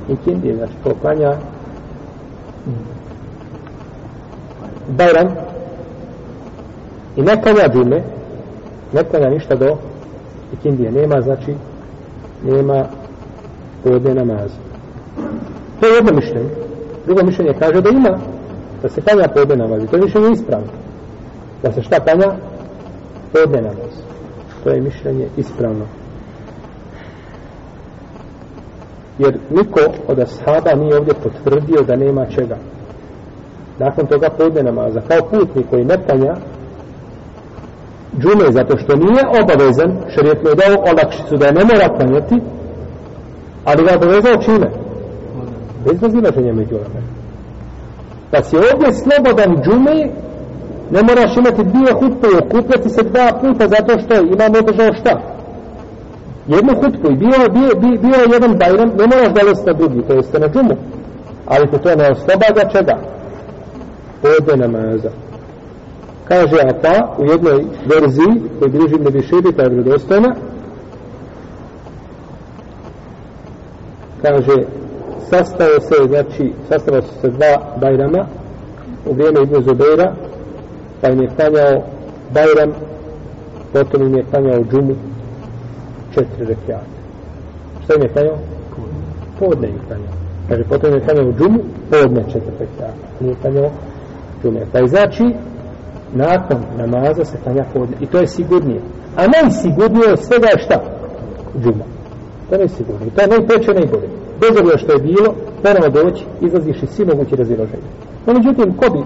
[0.08, 0.56] ikindije.
[0.56, 1.36] Znači to klanja
[4.88, 5.28] Bajram
[7.16, 8.02] i ne klanja dime
[8.92, 9.76] ne klanja ništa do
[10.52, 10.92] ikindije.
[10.92, 11.54] Nema znači
[12.44, 12.84] nema
[13.84, 14.56] podne namaza.
[15.80, 16.50] To je jedno mišljenje.
[17.06, 18.18] Drugo mišljenje kaže da ima
[18.82, 19.86] da se klanja podne namazi.
[19.86, 20.68] To je mišljenje ispravno
[21.62, 22.34] da se šta klanja
[23.32, 24.08] podne namaz
[24.64, 25.84] to je mišljenje ispravno
[29.18, 32.56] jer niko od ashaba nije ovdje potvrdio da nema čega
[33.78, 35.00] nakon toga podne namaza.
[35.08, 36.34] Kao putnik koji ne klanja
[38.20, 42.36] džume zato što nije obavezan šarijetno je dao olakšicu da je ne mora klanjati
[43.64, 44.70] ali ga obavezao čime?
[45.84, 47.00] Bez razilaženja među ome
[48.32, 49.96] da si ovdje slobodan džume
[50.90, 55.20] ne moraš imati dvije hutbe i okupljati se dva puta zato što imam održao šta?
[56.46, 60.12] Jednu hutbu i bio, bio, bio, bio jedan bajram ne moraš da na drugi to
[60.14, 60.76] jeste na džumu.
[61.46, 62.96] Ali te to ne oslobađa čega?
[64.22, 65.10] Podne namaza
[66.28, 70.34] kaže Ata pa, u jednoj verziji koji bliži ne bi šibi je vredostojna
[74.22, 74.62] kaže
[75.30, 78.26] sastao se znači sastao se dva bajrama
[79.06, 80.14] u vrijeme Ibn Zubeira
[81.00, 81.82] pa im je klanjao
[82.34, 82.72] Bajram,
[83.72, 84.94] potom im je klanjao džumu,
[86.14, 86.98] četiri rekiate.
[87.84, 88.38] Šta im je klanjao?
[89.38, 90.14] Podne im klanjao.
[90.48, 92.98] Kaže, potom im je klanjao džumu, podne četiri rekiate.
[93.20, 93.70] Nije klanjao
[94.42, 94.60] džume.
[94.72, 95.24] Pa je znači,
[96.14, 97.96] nakon namaza se klanja podne.
[98.00, 98.80] I to je sigurnije.
[99.16, 100.82] A najsigurnije od svega je šta?
[101.62, 101.84] Džuma.
[102.48, 103.10] To je najsigurnije.
[103.10, 104.08] To je najpreće, najbolje.
[104.40, 107.88] Bez obzira što je bilo, ponovo doći, izlaziš iz svi mogući raziloženje.
[108.26, 109.00] No, međutim, ko bi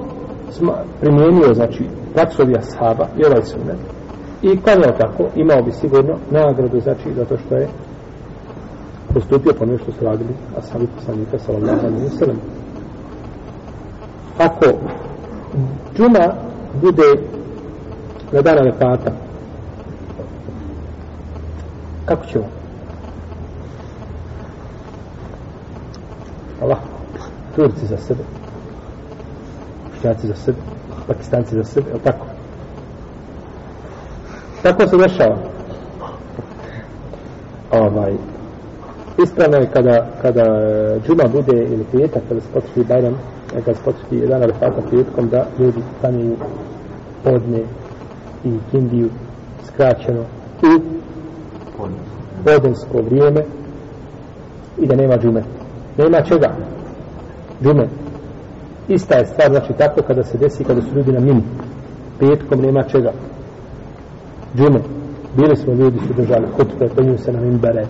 [1.00, 3.80] primijenio, znači, praksovi ashaba i ovaj sunet,
[4.42, 7.68] i klanjao tako, imao bi sigurno nagradu, znači, zato što je
[9.14, 12.40] postupio po nešto su radili ashabi poslanika, sallallahu alaihi wa sallam.
[14.38, 14.66] Ako
[15.96, 16.34] džuma
[16.82, 17.22] bude
[18.32, 19.12] na dana Arefata,
[22.04, 22.44] kako će on?
[26.62, 26.78] Allah,
[27.56, 28.22] Turci za sebe,
[29.90, 30.58] Bošnjaci za sebe,
[31.06, 32.26] Pakistanci za sebe, je tako?
[34.62, 35.36] Tako se dešava.
[37.70, 38.14] ovaj,
[39.22, 43.18] ispravno je kada, kada e, džuma bude ili petak, kada se potrebi Bajram,
[43.60, 46.36] kada spočeti jedan arefata prijetkom da ljudi klanjaju
[47.24, 47.62] podne
[48.44, 49.08] i kindiju
[49.66, 50.20] skraćeno
[50.62, 50.80] u
[52.44, 53.44] podensko vrijeme
[54.78, 55.42] i da nema džume.
[55.98, 56.50] Nema čega?
[57.62, 57.88] Džume.
[58.88, 61.42] Ista je stvar, znači tako kada se desi, kada su ljudi na mini.
[62.18, 63.12] Petkom nema čega.
[64.56, 64.80] Džume.
[65.36, 67.86] Bili smo ljudi su držali hutbe, penju se na mimbere,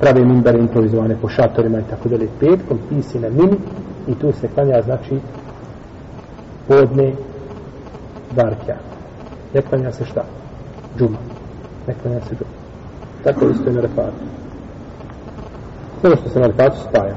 [0.00, 2.28] prave mimbere improvizovane po šatorima i tako dalje.
[2.40, 3.56] Petkom ti si na mini
[4.10, 5.20] i tu se klanja, znači,
[6.68, 7.12] podne
[8.36, 8.76] barkja
[9.54, 10.24] Ne klanja se šta?
[10.98, 11.18] Džuma.
[11.86, 12.50] Ne klanja se džuma.
[13.24, 14.24] Tako isto je na refatu.
[16.00, 17.16] Sve ono što se na refatu spaja.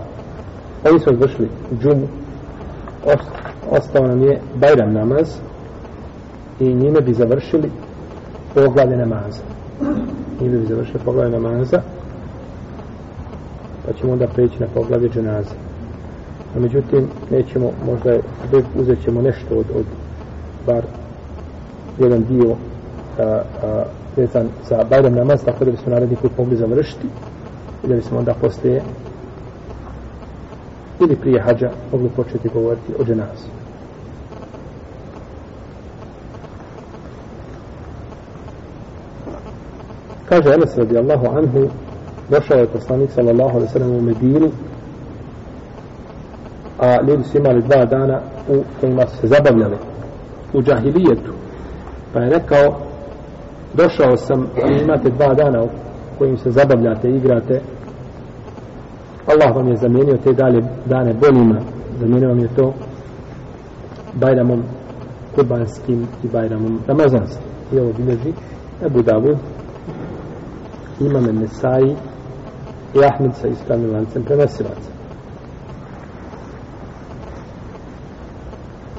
[0.89, 1.49] Ovi su odvršili
[1.81, 2.07] džumu,
[3.71, 5.37] ostao nam je Bajram namaz
[6.59, 7.71] i njime bi završili
[8.53, 9.43] poglavlje namaza.
[10.41, 11.81] Njime bi završili poglavlje namaza
[13.85, 15.55] pa ćemo onda preći na poglavlje dženaze.
[16.55, 18.17] A međutim, nećemo, možda
[18.75, 19.85] uzet ćemo nešto od, od
[20.65, 20.83] bar
[21.99, 22.55] jedan dio
[23.19, 23.83] a, a,
[24.15, 27.07] vezan za Bajram namaz, tako da bismo naredni put mogli završiti
[27.83, 28.81] i da bismo onda poslije
[30.99, 33.47] ili prije hađa mogli početi govoriti o dženazu.
[40.29, 41.69] Kaže Anas radijallahu anhu,
[42.29, 44.51] došao je poslanik sallallahu alaihi sallam u Medinu,
[46.83, 48.19] a ljudi su imali dva dana
[48.49, 49.75] u kojima se zabavljali
[50.53, 51.31] u džahilijetu.
[52.13, 52.79] Pa je rekao,
[53.73, 55.67] došao sam i imate dva dana u
[56.17, 57.61] kojim se zabavljate, igrate,
[59.27, 61.59] Allah vam je zamijenio te dalje dane boljima,
[61.99, 62.73] zamijenio vam je to
[64.13, 64.63] Bajramom
[65.35, 67.47] kurbanskim i Bajramom ramazanskim.
[67.73, 68.33] I ovo bilježi
[68.85, 69.37] Ebu Davud,
[70.99, 71.95] imame Nesai
[72.93, 74.92] i Ahmed sa ispravnim lancem prenosilaca.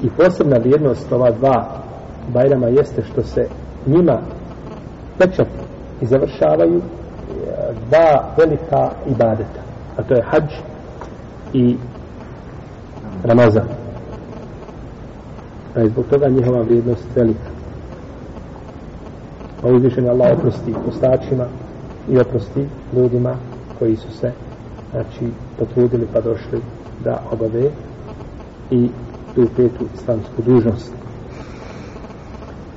[0.03, 1.81] I posebna vrijednost ova dva
[2.33, 3.47] Bajrama jeste što se
[3.85, 4.19] njima
[5.17, 5.47] pečat
[6.01, 6.81] i završavaju e,
[7.89, 9.65] dva velika ibadeta
[9.97, 10.51] a to je hađ
[11.53, 11.77] i
[13.23, 13.67] Ramazan.
[15.75, 17.49] A zbog toga njihova vrijednost velika.
[19.63, 21.45] A uzvišen Allah oprosti postačima
[22.09, 23.35] i oprosti ljudima
[23.79, 24.31] koji su se
[24.91, 26.61] znači, potrudili pa došli
[27.03, 27.69] da obave
[28.71, 28.89] i
[29.35, 30.93] tu petu islamsku dužnost.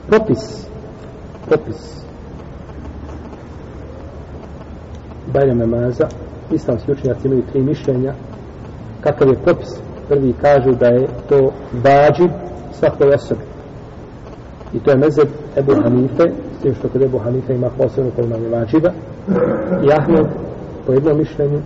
[0.09, 0.69] Propis
[1.47, 1.99] propis
[5.33, 6.09] Bajram namaza
[6.51, 8.15] islamski učenjaci imaju tri mišljenja.
[9.01, 9.69] Kakav je propis?
[10.09, 12.31] Prvi kažu da je to vađib
[12.73, 13.41] svakoj osobi.
[14.73, 16.25] I to je mezeb Ebu Hanife
[16.59, 18.91] s tim što kod Ebu Hanife ima posebno pojmanje vađiba.
[19.85, 20.27] I Ahmed
[20.87, 21.61] po jednom mišljenju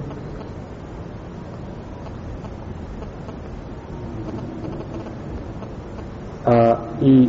[6.46, 7.28] a, i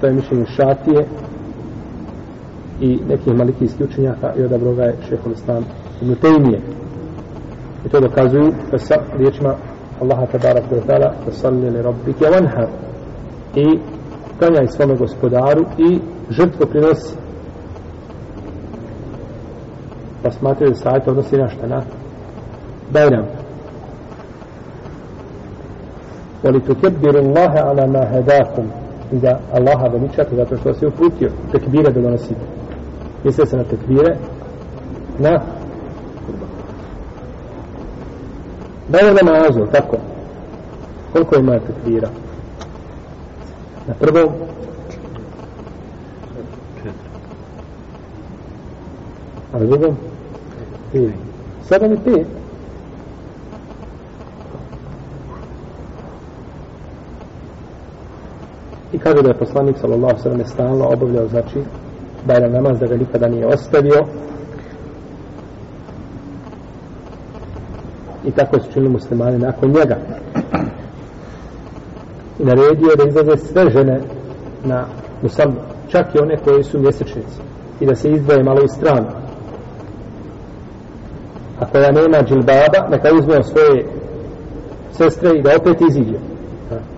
[0.00, 1.06] to je mišljenje Šatije
[2.80, 5.64] i nekih malikijskih učenjaka i odabro ga je šehol Islam
[6.02, 6.60] Ibn Taymiye.
[7.86, 9.54] I to dokazuju sa riječima
[10.00, 12.68] Allaha tabarak wa ta'ala da salli li rabbike vanhar
[13.54, 13.78] i
[14.38, 17.16] klanjaj svome gospodaru i žrtvo prinosi.
[20.22, 21.82] Pa smatraju da sajta odnosi na šta na
[22.92, 23.26] Bajram.
[26.42, 28.77] Voli tu kebbiru Allahe ala ma hedakum
[29.12, 32.40] i da Allaha veličate zato što se uputio tekbire da donosite.
[33.24, 34.16] Misle se na tekbire
[35.18, 35.40] na
[38.88, 39.96] Da je namazu, tako.
[41.12, 42.08] Koliko ima tekvira?
[43.86, 44.32] Na prvom?
[49.52, 49.96] A na drugom?
[50.92, 51.12] Pet.
[51.62, 52.26] Sedam i pet.
[58.92, 61.58] I kaže da je poslanik sallallahu sallam stalno obavljao, znači,
[62.26, 64.04] Bajram namaz da ga nikada nije ostavio,
[68.24, 69.96] i tako su činili muslimani nakon njega.
[72.38, 74.00] I naredio da izlaze sve žene
[74.64, 74.86] na
[75.22, 75.50] musal,
[75.88, 77.40] čak i one koje su mjesečnici
[77.80, 79.06] i da se izdvoje malo u stranu.
[81.60, 83.86] A koja nema džilbaba, neka uzme svoje
[84.92, 86.18] sestre i da opet iziđe.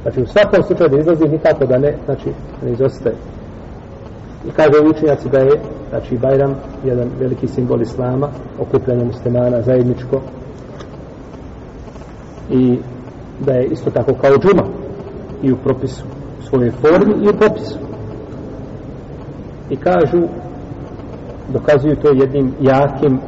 [0.02, 2.28] Znači u svakom slučaju da izlazi nikako da ne, znači
[2.64, 3.14] ne izostaje.
[4.48, 5.60] I kaže učenjaci da je,
[5.90, 6.54] znači Bajram,
[6.84, 8.28] jedan veliki simbol Islama,
[8.60, 10.20] okupljanje muslimana zajedničko,
[12.50, 12.78] i
[13.46, 14.62] da je isto tako kao džuma
[15.42, 16.04] i u propisu
[16.48, 17.78] svoje formi i u propisu.
[19.70, 20.22] i kažu
[21.52, 23.18] dokazuju to jednim jakim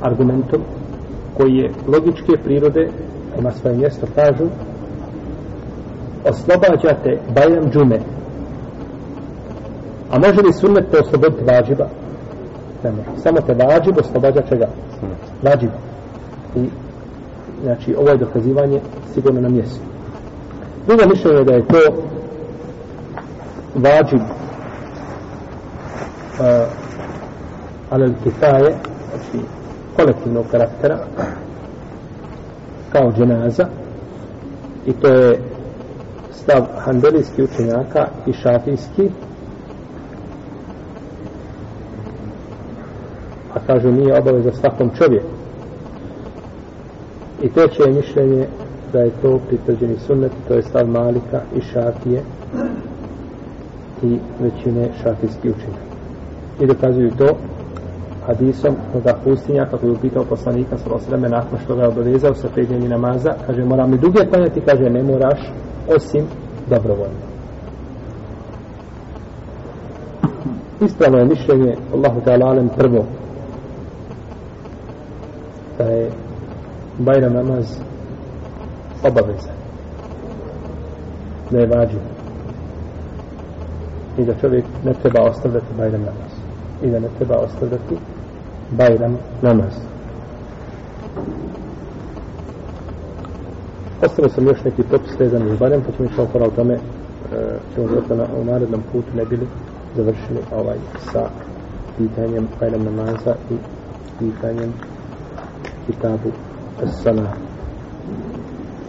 [0.00, 0.62] argumentom
[1.36, 2.88] koji je logičke prirode,
[3.38, 4.44] ima svoje mjesto, kažu
[6.28, 8.00] oslobađate Bajram džume.
[10.10, 11.86] A može li sunnet te osloboditi vađiba?
[12.84, 13.08] Ne može.
[13.22, 14.66] Samo te vađib oslobađa čega?
[15.42, 15.70] Vađib.
[16.56, 16.68] I
[17.62, 18.80] znači ovo je dokazivanje
[19.14, 19.80] sigurno na mjestu.
[20.86, 21.78] Drugo mišljenje je da je to
[23.74, 24.26] vađib uh,
[27.90, 28.74] alel kifaje,
[29.10, 29.46] znači
[29.96, 30.98] kolektivnog karaktera,
[32.92, 33.66] kao dženaza,
[34.86, 35.40] i to je
[36.42, 39.10] stav handelijski učenjaka i šafijski,
[43.54, 45.36] a kažu nije obaveza svakom čovjeku.
[47.42, 48.46] I treće je mišljenje
[48.92, 52.22] da je to pritvrđeni sunnet, to je stav Malika i Šafije
[54.02, 55.82] i većine šafijski učenja.
[56.60, 57.36] I dokazuju to
[58.26, 62.48] hadisom toga pustinja, kako je upitao poslanika sa osreme nakon što ga je obavezao sa
[62.48, 65.38] prednjeni namaza, kaže, moram i duge klanjati, kaže, ne moraš,
[65.88, 66.24] osim
[66.70, 67.26] dobrovoljno.
[70.80, 73.04] Ispravno je mišljenje Allahu Teala Alem prvo
[75.78, 76.10] da je
[76.98, 77.66] Bajram namaz
[79.02, 79.50] obaveza
[81.50, 82.00] da je vađen
[84.18, 86.32] i da čovjek ne treba ostavljati Bajram namaz
[86.82, 87.96] i da ne treba ostavljati
[88.70, 89.72] Bajram namaz
[94.06, 96.78] ostavio sam još neki propis vezan iz barem, pa ćemo išao hvala o tome,
[97.74, 99.46] ćemo zato na, u narednom putu ne bili
[99.96, 100.76] završili ovaj
[101.12, 101.28] sa
[101.98, 103.54] pitanjem Bajram namaza i
[104.18, 104.72] pitanjem
[105.86, 106.30] kitabu
[107.02, 107.32] Sana.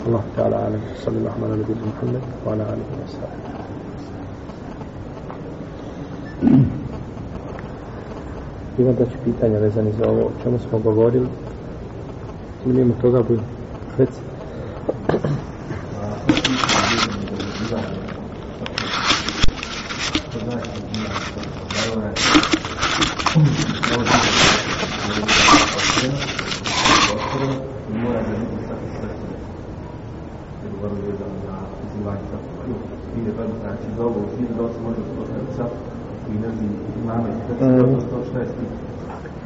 [0.07, 3.41] Allah ta'ala alam, sallim ala bih muhammed, wa ala alihi wa sallam.
[8.77, 11.27] Ima da ću pitanja vezani za ovo, o čemu smo govorili,
[12.65, 13.39] ili ima toga bi
[13.97, 14.36] recit.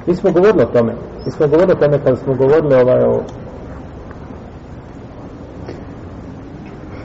[0.08, 0.94] Mi smo govorili o tome.
[1.26, 3.22] Mi smo govorili o tome kada smo govorili ovaj o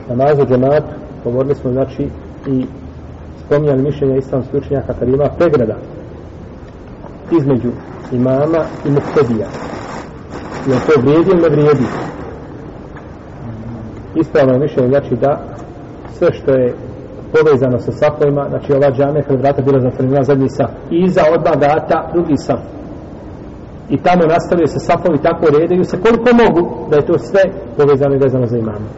[0.09, 0.87] namazu džematu.
[1.23, 2.09] Govorili smo znači
[2.47, 2.65] i
[3.45, 5.75] spominjali mišljenja islamskih učenjaka kada ima pregrada
[7.31, 7.69] između
[8.11, 9.47] imama i muhtedija.
[10.67, 11.85] I on to vrijedi ili ne vrijedi.
[14.15, 15.39] Ispravno mišljenje znači da
[16.13, 16.73] sve što je
[17.33, 20.71] povezano sa safovima, znači ova džamija kada vrata bila zatvorena zadnji saf.
[20.91, 22.76] I iza odmah vrata drugi saf
[23.89, 27.43] i tamo nastavljaju se safovi tako redaju se koliko mogu da je to sve
[27.77, 28.89] povezano i vezano za imama.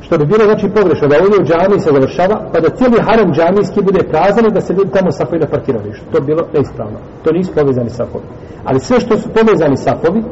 [0.00, 3.30] Što bi bilo znači pogrešno da ovdje u džami se završava pa da cijeli harem
[3.34, 6.98] džamijski bude prazan i da se ljudi tamo safovi da parkiraju to bi bilo neispravno.
[7.24, 8.26] To nisu povezani safovi
[8.66, 10.22] ali sve što su povezani safovi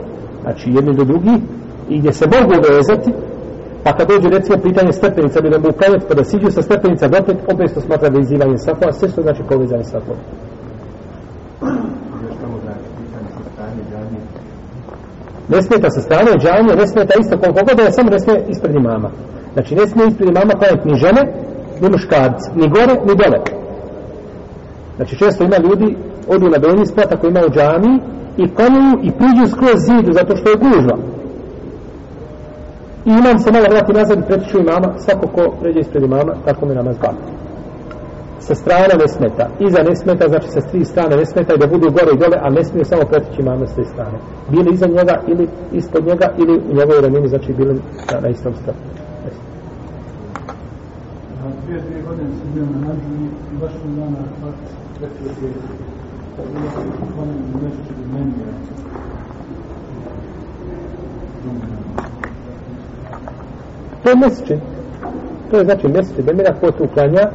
[0.42, 1.36] znači jedni do drugi
[1.88, 3.10] i gdje se mogu vezati
[3.84, 7.08] pa kad dođe recimo pitanje stepenica bi da mu uklanjati pa da siđu sa stepenica
[7.08, 10.18] dopet opet se smatra da izivanje safova sve što znači povezani safovi
[15.48, 18.44] ne smeta sa strane džamije, ne smeta isto koliko god da je samo ne smije
[18.48, 19.10] ispred imama.
[19.52, 21.22] Znači ne smije ispred imama klanjati ni žene,
[21.80, 23.40] ni muškarci, ni gore, ni dole.
[24.96, 25.96] Znači često ima ljudi,
[26.28, 27.98] odu na dolni spot ako ima u džamiji
[28.36, 30.96] i klanjuju i priđu skroz zidu zato što je gužva.
[33.04, 36.66] I imam se malo vrati nazad i pretiču imama, svako ko pređe ispred imama, tako
[36.66, 37.43] mi namaz bati
[38.38, 39.48] sa strane ne smeta.
[39.60, 42.38] Iza ne smeta, znači sa tri strane ne smeta i da budu gore i dole,
[42.42, 44.18] a ne smije samo pretići mame s te strane.
[44.50, 47.74] Bili iza njega ili ispod njega ili u njegovoj ramini, znači bili
[48.12, 48.78] na, na istom stranu.
[51.66, 53.08] Dvije, dvije godine sam bio na nađu
[53.54, 54.16] i baš mi dana
[56.38, 56.54] je
[57.62, 58.32] nešto meni
[64.02, 64.60] To je mesečin.
[65.50, 66.24] To je znači mesečin.
[66.36, 67.30] Mi na ko tu klanja,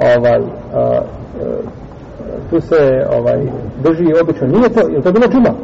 [0.00, 0.40] ovaj
[0.74, 1.00] a, a,
[2.50, 3.46] tu se ovaj
[3.82, 4.46] drži obično.
[4.46, 5.54] Nije to je to bilo džuma?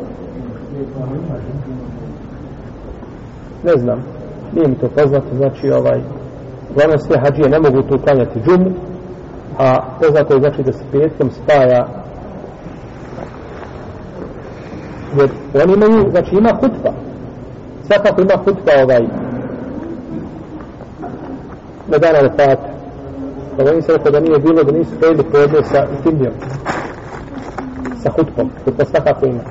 [3.64, 4.05] Ne znam.
[4.55, 5.37] Nije mi to poznato.
[5.37, 6.01] Znači ovaj
[6.70, 8.70] uglavnom sve hađije ne mogu tu klanjati džumu
[9.59, 11.87] a poznato je znači da se petkom spaja
[15.16, 15.31] jer
[15.64, 16.91] oni imaju znači ima hutba.
[17.87, 19.03] Svakako ima hutba ovaj
[21.89, 22.70] na dana Refata
[23.57, 26.35] da se rekao da nije bilo da nisu pojeli podne sa ikindijom.
[28.03, 28.51] sa hutbom.
[28.65, 29.43] Hutba svakako ima.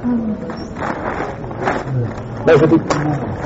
[2.48, 2.96] Može biti.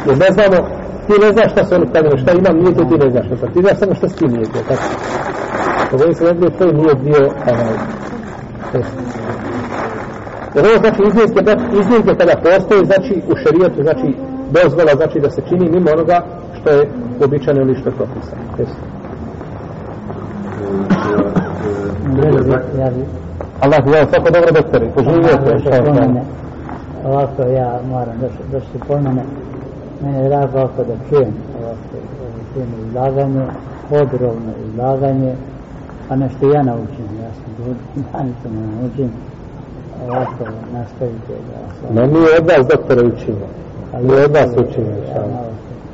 [0.07, 0.67] Jer ne znamo,
[1.07, 3.47] ti ne znaš šta su oni klanjali, šta imam, nije to ti ne znaš šta.
[3.53, 4.59] Ti znaš samo šta s tim nije to.
[4.67, 4.83] Tako.
[5.93, 7.75] Ovo se ne to nije bio onaj.
[10.55, 11.41] Jer ovo znači iznimke,
[11.79, 14.07] iznimke kada postoje, znači u šerijatu, znači
[14.55, 16.17] dozvola, znači da se čini mimo onoga
[16.61, 16.89] što je
[17.21, 18.41] uobičajeno ili što je propisano.
[18.59, 19.02] Jesi.
[23.59, 26.21] Allah ja svako dobro doktore, poživio te.
[27.05, 28.15] Ovako ja moram
[28.51, 29.23] da se pomene.
[30.01, 31.33] Mene je drago ovako da čujem
[31.63, 31.97] ovako
[32.53, 33.45] čujem izlaganje,
[33.89, 35.33] podrobno izlaganje,
[36.09, 37.75] pa nešto ja naučim, ja sam dobro,
[38.13, 39.11] ja ne naučim.
[40.07, 40.43] Ovako
[40.73, 42.01] nastavite da...
[42.01, 43.45] No mi od vas doktore učimo.
[44.01, 44.87] Mi od vas učimo.
[44.87, 45.23] Ja,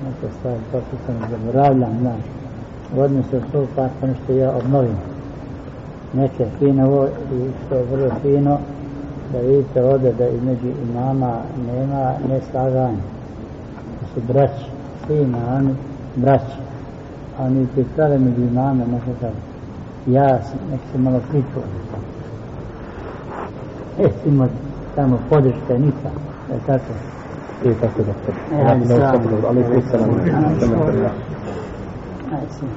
[0.05, 2.23] neke stvari, to što sam zaboravljam, znaš.
[2.97, 4.95] U odnosu to pa nešto ja obnovim.
[6.13, 8.57] Neke finovo i što je vrlo fino
[9.33, 11.41] da vidite ovdje da između imama
[11.73, 13.03] nema neslaganja.
[14.01, 14.65] Da su braći
[15.07, 15.75] svi imami
[16.15, 16.57] braći.
[17.39, 19.31] A oni ti prave među imame nekakav
[20.07, 21.59] jas nek se malo priču.
[23.99, 24.47] E ima
[24.95, 26.09] tamo podrška nika
[26.47, 26.93] da je tako?
[27.65, 28.31] I tako da se
[28.67, 29.03] ali sam
[29.47, 29.63] ali
[30.59, 31.28] sam
[32.31, 32.69] ali sam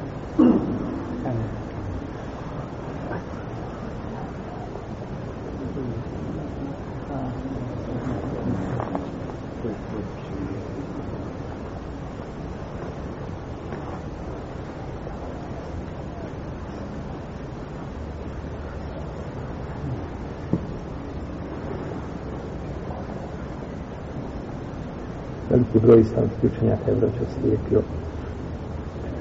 [25.53, 27.83] veliki broj islamskih učenjaka je vraćao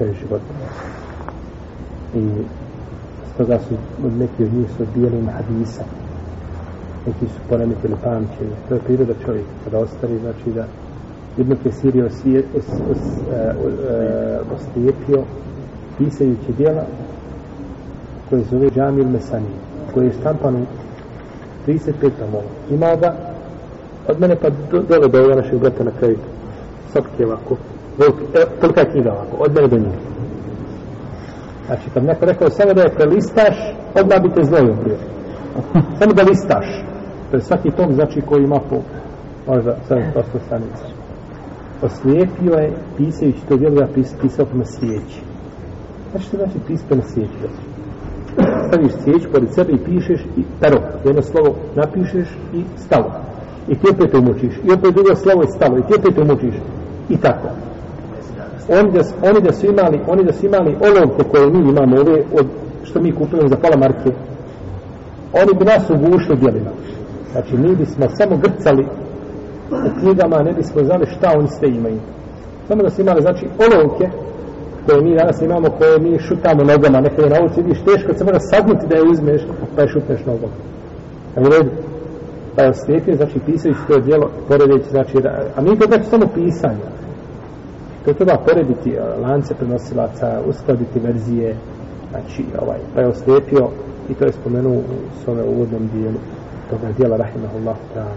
[0.02, 0.40] slijepio čitav život.
[2.14, 2.44] I
[3.34, 3.74] stoga su
[4.18, 5.84] neki od njih su odbijali na hadisa.
[7.06, 8.56] Neki su poremetili pamćenje.
[8.68, 9.48] To je priroda čovjeka.
[9.64, 10.66] Kada ostari, znači da
[11.36, 12.42] jedno kesir je e, e,
[14.54, 15.22] oslijepio
[15.98, 16.82] pisajući dijela
[18.30, 19.56] koje zove Džamil Mesanije
[19.94, 20.58] koje je štampano
[21.66, 22.50] 35 tomova.
[22.70, 23.14] Ima ga
[24.08, 26.16] od mene pa do, dole do ovog našeg brata na kraju
[26.92, 27.56] sopke ovako
[27.98, 29.36] e, tolika je knjiga ovako?
[29.38, 30.00] Od mene do njega.
[31.66, 33.56] znači kad neko rekao samo da je prelistaš
[33.94, 34.98] odmah bi te znojio prije
[35.98, 36.84] samo da listaš.
[37.30, 38.76] To je svaki tom znači koji ima po
[39.46, 40.84] možda 700 stranica.
[41.82, 45.20] Oslijepio je pisajući to djelo da pis, pisao prema svijeći
[46.10, 47.32] znači što znači pis prema svijeći
[48.68, 53.12] staviš svijeću pored sebe i pišeš i pero jedno slovo napišeš i stalo.
[53.68, 55.78] I ti opet umučiš i opet drugo slovo je stalo.
[55.78, 56.54] I ti opet umučiš
[57.08, 57.48] i tako
[58.68, 59.00] oni da,
[59.30, 62.46] oni da su imali oni da su imali olovke koje mi imamo ove od
[62.84, 64.10] što mi kupujemo za pola marke.
[65.32, 66.70] Oni bi nas ugušili djelima.
[67.32, 68.86] Znači mi bismo samo grcali
[69.70, 71.98] u knjigama ne bismo znali šta oni sve imaju.
[72.68, 74.08] Samo da su imali znači olovke
[74.86, 77.00] koje mi danas imamo koje mi šutamo nogama.
[77.00, 79.42] Neka je na ulici vidiš teško se mora sagnuti da je uzmeš
[79.76, 80.50] pa je šutneš nogom.
[81.36, 81.70] A u redu?
[82.56, 85.16] Pa je oslijepio, znači pisajući to djelo, poredeći, znači,
[85.56, 86.84] a mi to znači samo pisanje.
[88.04, 91.56] To treba porediti lance prenosilaca, uskladiti verzije,
[92.10, 93.68] znači, ovaj, pa je oslijepio
[94.10, 94.82] i to je spomenuo u
[95.24, 96.18] svome uvodnom dijelu
[96.70, 98.14] toga dijela rahimahullah, ta'ala.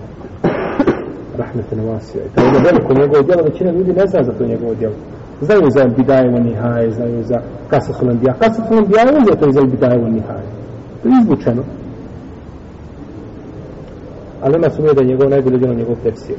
[1.37, 2.23] Rahmete Novasija.
[2.25, 4.95] I to je veliko njegovo dijelo, većina ljudi ne zna za to njegovo djelo.
[5.41, 8.33] Znaju za Bidajevo Nihaje, znaju za Kasa Sulandija.
[8.33, 10.47] Kasa Sulandija je uzeto iz Bidajevo Nihaje.
[11.03, 11.63] To je izvučeno
[14.45, 16.35] ali ima sumnje da je njegov najbolje djelo njegov tefsir.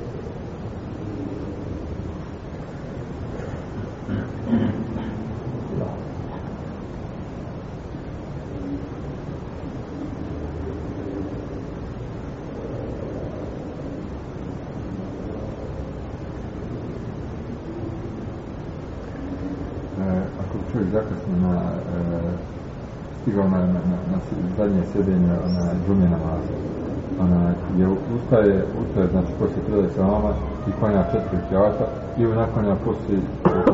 [23.26, 24.15] stigao na, na, na, na
[24.58, 26.54] zadnje sjedenje na džumje namaza.
[27.20, 27.40] Ona,
[27.78, 30.30] je ustaje, ustaje, znači, poslije predaje sa vama
[30.68, 31.86] i klanja četiri kjata
[32.18, 33.20] i on naklanja poslije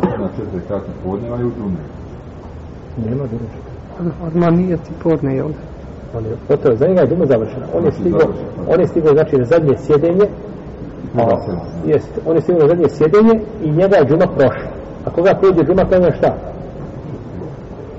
[0.01, 1.85] klanja četiri kjata podnjeva i u džumje.
[3.05, 3.73] Nema doručka.
[4.27, 5.49] Odmah nije ti podne, jel?
[6.17, 7.67] On je, gotovo, za njega je džuma završena.
[7.75, 8.29] On je stigao,
[8.69, 10.27] on je stigao, znači, na zadnje sjedenje,
[11.19, 11.37] a,
[11.87, 14.71] jest, on je stigao na zadnje sjedenje i njega je džuma prošla.
[15.05, 16.35] A koga prođe džuma, klanja šta?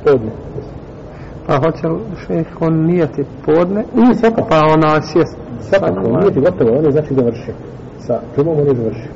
[0.05, 0.31] Podne.
[1.47, 4.47] Pa hoće li šeh, on nije ti podne, Nije svakako.
[4.49, 5.37] pa ona sjest.
[5.61, 7.53] Svakako, on nije ti gotovo, on je znači završio.
[7.99, 9.11] Sa džumom on je završio.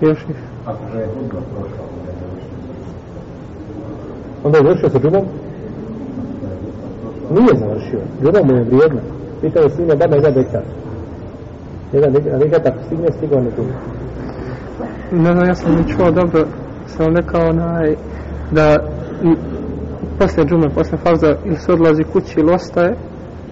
[0.00, 0.36] Još ih.
[4.44, 5.24] Onda je završio sa džumom?
[7.30, 8.00] Nije završio.
[8.22, 9.00] Džuma mu je vrijedna.
[9.40, 10.62] Pitao je sine, baba i da dekar.
[11.92, 13.72] Jedan regat ako stigne, stigao ne drugi.
[15.12, 16.44] Ne znam, ja sam mi čuo dobro,
[16.86, 17.96] sam rekao onaj,
[18.50, 18.78] da
[20.18, 22.96] posle džume, posle farza, ili se odlazi kući ili ostaje,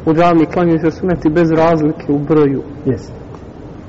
[0.06, 2.62] u džami klanjaju se suneti bez razlike u broju.
[2.86, 3.12] Jeste.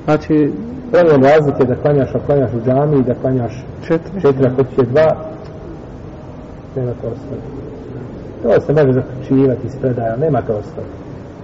[0.04, 0.52] Znači,
[0.92, 4.20] Pravilno razlike da klanjaš, ako klanjaš u džami i da klanjaš četiri.
[4.20, 5.08] četiri, ako će dva,
[6.76, 7.42] nema to osnovi.
[8.42, 10.88] To se može zaključivati iz predaja, nema to osnovi.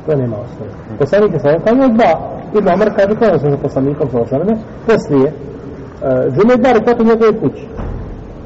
[0.07, 0.71] To nema osnovi.
[0.99, 2.13] Poslanik je sam klanjao dva.
[2.59, 4.55] Ibn Omar kaže, klanjao sam sa poslanikom sa osnovne,
[4.87, 7.65] poslije, uh, džume je dva rekata u njegove kući.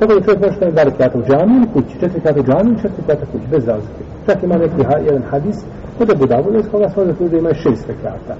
[0.03, 2.69] Tako da čovjek može staviti dva rekata u džami ili kući, četiri rekata u džami
[2.71, 4.03] ili četiri rekata kući, bez razlike.
[4.27, 5.59] Čak ima neki ha, jedan hadis,
[5.99, 8.35] kod je Budavu, iz koga smo da ljudi ima šest rekata.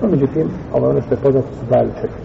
[0.00, 2.22] No, međutim, ovo ono što je poznato su dva ili četiri.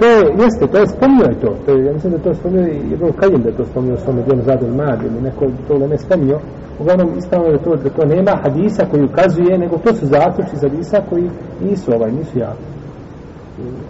[0.00, 1.50] To je, jeste, to je spomnio je to.
[1.64, 4.02] to je, ja mislim da to spomnio i Ibn Kajim da je to spomnio u
[4.04, 6.38] svome dijelu Zadul Mad ili neko to ne spomnio.
[6.80, 10.68] Uglavnom, ispravno je to da to nema hadisa koji ukazuje, nego to su zaključci za
[10.68, 11.30] hadisa koji
[11.64, 12.71] nisu ovaj, nisu jaki.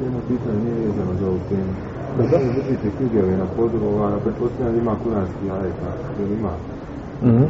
[0.05, 1.73] Jedno pitanje nije vezano za ovu temu.
[2.17, 6.55] Da zato držite knjige ove na pozoru, a pretpostavljam da ima kuranski ajeta, da ima.
[7.25, 7.49] Mm -hmm.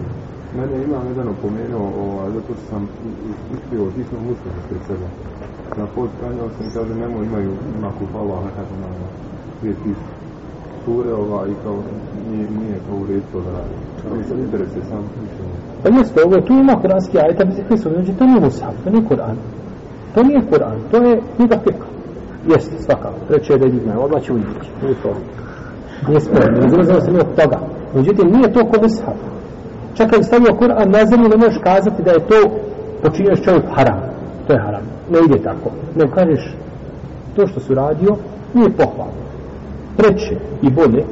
[0.56, 2.82] Mene ima jedan opomenuo, ovaj, zato što sam
[3.54, 5.06] uspio hitno muslim pred sebe.
[5.78, 8.88] Na pod klanjao sam i kaže, nemoj imaju, ima kupa Allah, nekako na
[9.60, 10.22] dvije tisuće
[10.84, 11.76] sure, ovaj, i kao,
[12.30, 13.76] nije, nije kao u redu to da radi.
[14.10, 15.56] Ali sam interese sam mišljenje.
[15.82, 19.36] Pa jeste, ovo tu ima kuranski ajeta, Hristo, znači to nije Musaf, to nije Kur'an.
[20.14, 21.91] To nije Kur'an, to je knjiga fika.
[22.49, 25.14] Jeste, svakako, treće je da idim, odmah će ići, nije to.
[26.09, 26.66] Nije spremno.
[26.66, 27.59] Izrazao se mi od toga.
[27.95, 29.18] Međutim, nije to ko Musaf.
[29.95, 32.38] Čak kad stavio Kur'an na zemlju, ne možeš kazati da je to
[33.03, 34.01] počinješ čovjek haram.
[34.47, 34.82] To je haram.
[35.11, 35.70] Ne ide tako.
[35.97, 36.55] Ne kažeš
[37.36, 38.16] to što su radio,
[38.55, 39.22] nije pohvalno.
[39.97, 41.05] Preče i bolje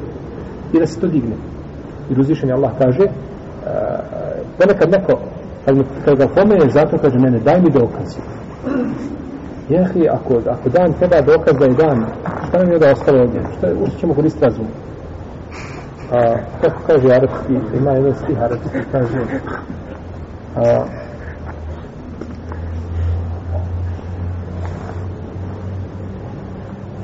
[0.73, 1.35] i da se to digne.
[2.09, 3.09] I uzvišen Allah kaže, e,
[4.57, 5.19] ponekad neko,
[5.65, 8.19] kad, kad ga pomeneš zato, kaže, mene, daj mi dokazi
[9.70, 12.06] Jehi, ako, ako dan treba dokaz da je dan,
[12.48, 13.48] šta nam je da ostalo od njega?
[13.58, 14.66] Šta, ušto ćemo koristiti razum?
[16.12, 19.18] A, kako kaže arapski, ima jedan stih arapski, kaže,
[20.56, 20.84] a,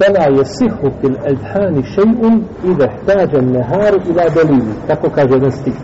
[0.03, 5.75] فلا يصح في الأذهان شيء إذا احتاج النهار إلى دليل tako kaže jedan stih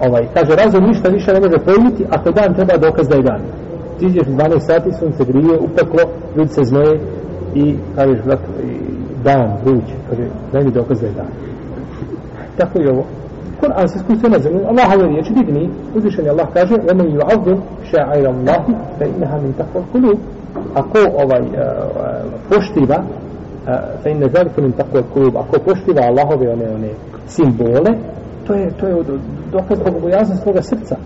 [0.00, 3.40] ovaj, kaže razum ništa više ne može pojmiti ako dan treba dokaz da je dan
[3.98, 6.02] ti ideš 12 sati sunce grije upeklo
[6.36, 7.00] ljudi se znoje
[7.54, 8.40] i kažeš brat
[9.24, 11.26] dan vruć kaže daj mi dokaz da je dan
[12.56, 13.04] tako je ovo
[13.60, 17.58] Kur'an se spustio na zemlju Allahove riječi digni uzvišen je Allah kaže وَمَنْ يُعَظِّمْ
[17.92, 18.64] شَعَيْرَ اللَّهِ
[18.98, 20.18] فَإِنَّهَا مِنْ تَقْوَ الْقُلُوبِ
[20.74, 21.56] ako ovaj uh,
[22.48, 23.04] poštiva
[24.02, 26.90] fa inna zalika min taqwa al-qulub ako poštiva Allahove one one
[27.26, 27.92] simbole
[28.46, 28.94] to je to je
[29.52, 30.96] dokaz bogobojaznosti svoga srca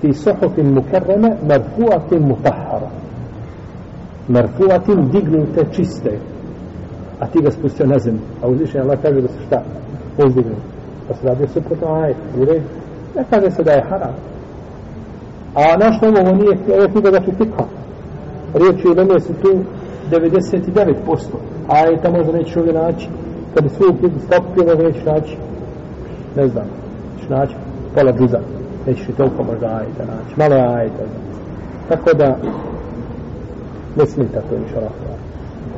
[0.00, 2.90] fi suhufin mukarrama marfu'atin mutahhara
[4.28, 6.18] marfu'atin dignute čiste
[7.20, 8.20] a ti ga spustio na zemlju.
[8.42, 9.62] A uzvišen Allah kaže da se šta?
[10.16, 10.56] Pozdignu
[11.08, 12.62] pa se radi suprotno aj u red
[13.16, 14.14] ne kaže se da je haram.
[15.54, 17.64] A naš novo ovo nije ovo je knjiga da ti fikha.
[18.54, 19.58] Riječ je da su tu
[20.10, 20.94] 99%,
[21.68, 23.08] a je tamo možda nećeš ovdje naći,
[23.54, 25.36] kad bi u knjigu stopio, možda nećeš naći,
[26.36, 26.64] ne znam,
[27.18, 27.54] ćeš naći.
[27.94, 28.38] Pola džuza,
[28.86, 31.02] nećeš i toliko možda ajta naći, malo je ajta,
[31.88, 32.36] tako da,
[33.96, 34.92] ne smeta to, inša Allah,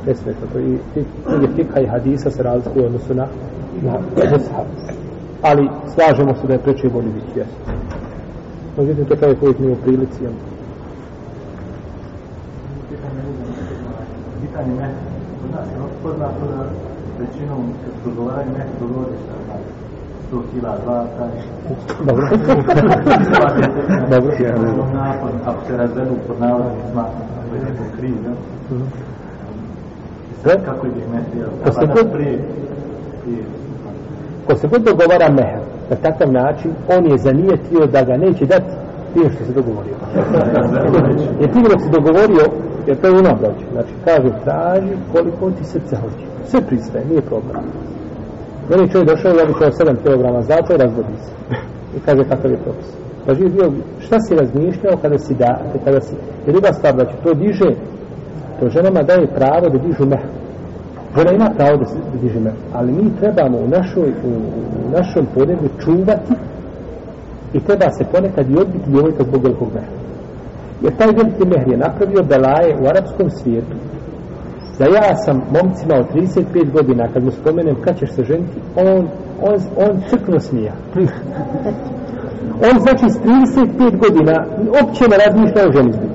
[0.06, 0.78] ne smeta to, i
[1.26, 3.26] knjige fika i hadisa se razlikuju odnosu na,
[3.82, 3.92] na
[4.30, 4.66] mushaf,
[5.42, 7.56] ali slažemo se da je preče bolje biti, jesu.
[8.76, 10.32] Međutim, to čovjek uvijek nije u prilici, jel?
[14.52, 15.02] pitanje mehra.
[15.40, 16.60] Kod nas je poznato da
[17.18, 19.71] većinom kad progovaraju mehra dogovore šta znači.
[20.32, 21.28] 100 kila zlata.
[22.04, 22.28] Dobro.
[24.10, 24.32] Dobro.
[24.94, 28.34] Nakon, ako se razvedu pod navodom smatram, ako je neko kriv, ne?
[30.42, 30.64] Sve?
[30.64, 31.48] Kako ide mehra?
[31.64, 32.38] Ko se god prije,
[33.22, 33.44] prije,
[34.46, 35.58] ko se god dogovara mehr
[35.90, 38.72] na takav način, on je zanijetio da ga neće dati
[39.12, 39.94] prije što se dogovorio.
[41.40, 42.44] Jer ti dok se dogovorio,
[42.86, 43.66] jer to je broće.
[43.72, 46.26] Znači, kaže, traži koliko ti srce hoće.
[46.46, 47.62] Sve pristaje, nije problem.
[48.70, 51.32] Meni čovjek došao, ja bi čao 7 kg zlata i razbudi se.
[51.96, 52.88] I kaže, kakav je propis.
[53.26, 56.14] Pa živi bio, šta si razmišljao kada si da, kada si,
[56.46, 57.70] I druga stvar, znači, to diže,
[58.60, 60.24] to ženama daje pravo da dižu meh.
[61.16, 64.30] Žena ima pravo da, da diže meh, ali mi trebamo u našoj, u,
[64.86, 66.34] u našom podnebu čuvati
[67.52, 69.96] i treba se ponekad i odbiti djevojka ovaj zbog velikog mehra.
[70.82, 73.76] Jer taj veliki mehr je napravio belaje u arapskom svijetu.
[74.82, 79.08] Da ja sam momcima od 35 godina, kad mu spomenem kad ćeš se ženiti, on,
[79.48, 80.72] on, on crkno smija.
[82.68, 84.34] On znači s 35 godina
[84.82, 86.06] opće ne razmišlja o ženizbi.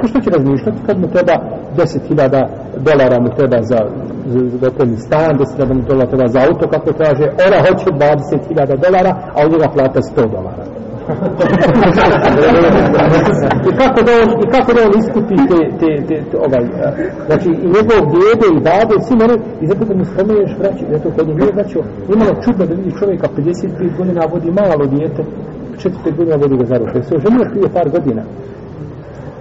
[0.00, 1.34] Pa što će razmišljati kad mu treba
[1.76, 2.46] 10.000
[2.88, 3.80] dolara mu treba za,
[4.26, 9.12] za, za gotovni stan, 10.000 dolara treba za auto, kako kaže, ona hoće 20.000 dolara,
[9.34, 10.77] a od njega plata 100 dolara.
[13.68, 16.88] I kako da on, i kako da on iskupi te, te, te, te ovaj, a,
[17.26, 21.06] znači i njegov djede i bade, svi mene, i zato kad mu spomeneš vraći, zato
[21.16, 21.74] kod njega, znači,
[22.14, 25.22] imalo ono čudno da vidi čovjeka 55 godina vodi malo dijete,
[25.78, 28.22] 45 godina vodi ga za ruke, se oženio prije par godina.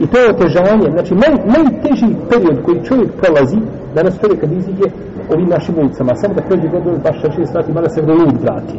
[0.03, 3.59] I to je otežanje, znači naj, najteži period koji čovjek prolazi,
[3.95, 4.88] danas čovjek kad iziđe
[5.34, 8.78] ovim našim ulicama, samo da prođe godinu, baš 6 sati, mada se vrlo vrati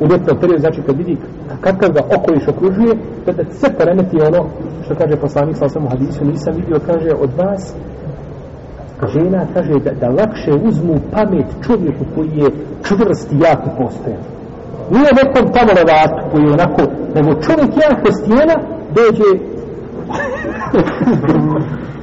[0.00, 1.16] u ljetnom periodu, znači kad vidi
[1.60, 2.94] kakav ga okoliš okružuje,
[3.26, 4.46] da da sve poremeti ono
[4.84, 7.74] što kaže poslanik sa osam u hadisu, nisam vidio, kaže od vas
[9.08, 12.50] žena kaže da, da lakše uzmu pamet čovjeku koji je
[12.82, 14.22] čvrst i jako postojan.
[14.90, 16.82] Nije nekom tamo levatu koji je onako,
[17.14, 18.54] nego čovjek jako stijena
[18.94, 19.30] dođe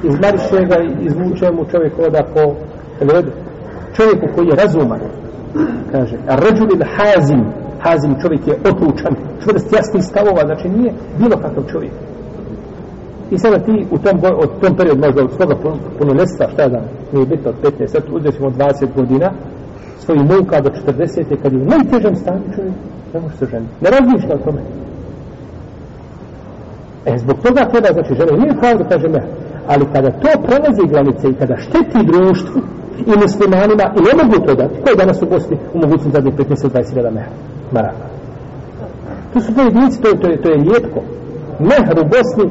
[0.08, 2.54] izmariše ga, izvuče mu čovjek oda po
[3.14, 3.30] ledu.
[3.96, 5.00] Čovjeku koji je razuman,
[5.92, 7.44] kaže, a ređulil hazim,
[7.80, 9.14] Hazim čovjek je otlučan,
[9.44, 11.92] čvrst jasnih stavova, znači nije bilo kakav čovjek.
[13.30, 15.54] I sada ti u tom, od tom periodu možda od svoga
[15.98, 16.80] puno nesta, šta je da
[17.12, 19.30] nije bitno od 15, sad uzeti od 20 godina,
[19.98, 21.42] svoji muka do 40.
[21.42, 22.74] kad je u najtežem stanju čovjek,
[23.14, 23.72] ne može se ženiti.
[23.80, 24.60] Ne razmišlja o tome.
[27.06, 29.22] E, zbog toga treba, znači, žena nije pravo da kaže ne,
[29.66, 32.60] ali kada to prelazi granice i kada šteti društvu
[33.06, 37.10] i muslimanima i ne mogu to dati, koji danas u Bosni u mogućnosti zadnjih 15-20
[37.14, 37.32] mehra?
[37.72, 38.04] Maraka.
[39.32, 41.00] To su to jedinice, to, to, je, to je rijetko.
[41.60, 42.50] Mehr u Bosni,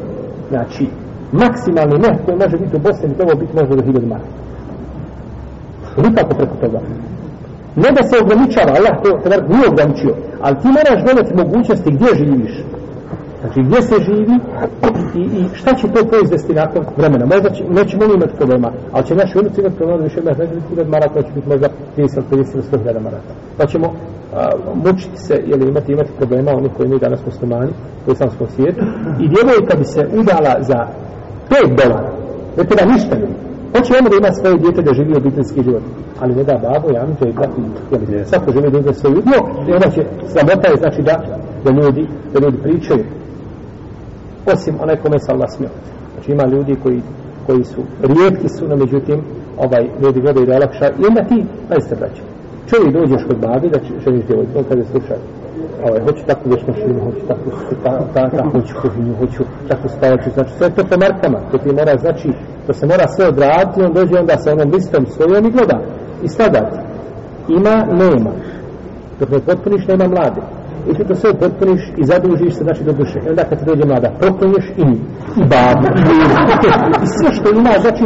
[0.50, 0.88] znači,
[1.32, 4.30] maksimalni mehr koji može biti u Bosni, to biti možda do 1000 maraka.
[5.98, 6.80] Nikako preko toga.
[7.76, 12.08] Ne da se ograničava, Allah to tebar nije ograničio, ali ti moraš gledati mogućnosti gdje
[12.16, 12.64] živiš.
[13.42, 14.36] Znači, gdje se živi
[15.16, 17.26] i, i šta će to proizvesti nakon vremena.
[17.26, 20.54] Možda će, nećemo imati problema, ali će naši unuci imati problema, da više mehr, neće
[20.54, 23.32] biti 1000 maraka, će biti možda 30, 50, 100 maraka.
[23.58, 23.94] Pa ćemo
[24.38, 24.50] a,
[24.86, 27.72] mučiti se ili imati imati problema oni koji mi danas muslimani
[28.08, 28.82] u islamskom svijetu.
[29.20, 30.80] I djevojka bi se udala za
[31.50, 32.12] 5 dolara.
[32.58, 33.16] Ne treba ništa.
[33.16, 35.84] Ljudi hoće ono da ima svoje djete da živi obiteljski život?
[36.20, 37.58] Ali ne da babo, ja mi to je tako
[37.92, 41.16] jel, svako želi da uzme svoj udio i onda će sramota je znači da,
[41.64, 43.04] da ljudi da ljudi pričaju.
[44.54, 45.70] Osim onaj kome se Allah smio
[46.14, 47.02] znači ima ljudi koji
[47.48, 49.22] koji su rijetki su, no međutim
[49.58, 50.88] ovaj ljudi gledaju da je lakša.
[50.90, 52.22] I onda ti, najste braće
[52.70, 55.18] čovjek dođeš kod babi da želiš djevojku, on kaže slušaj,
[55.86, 57.52] ovaj, hoću takvu već mašinu, hoću takvu,
[57.84, 61.70] ta, ta, ta, hoću kuhinju, hoću takvu spavaču, znači sve to po markama, to ti
[61.80, 62.28] mora, znači,
[62.68, 65.80] to se mora sve odraditi, on dođe onda sa onom listom svojom i gleda,
[66.24, 66.62] i sada,
[67.48, 68.32] Ima, nema.
[69.20, 70.42] Dok ne potpuniš, nema mlade
[70.90, 73.20] i ti to sve potpuniš i zadužiš se znači do duše.
[73.26, 74.86] I onda kad ti dođe mlada, proklinješ i
[75.42, 75.88] i babu,
[77.06, 78.04] i sve što ima, znači,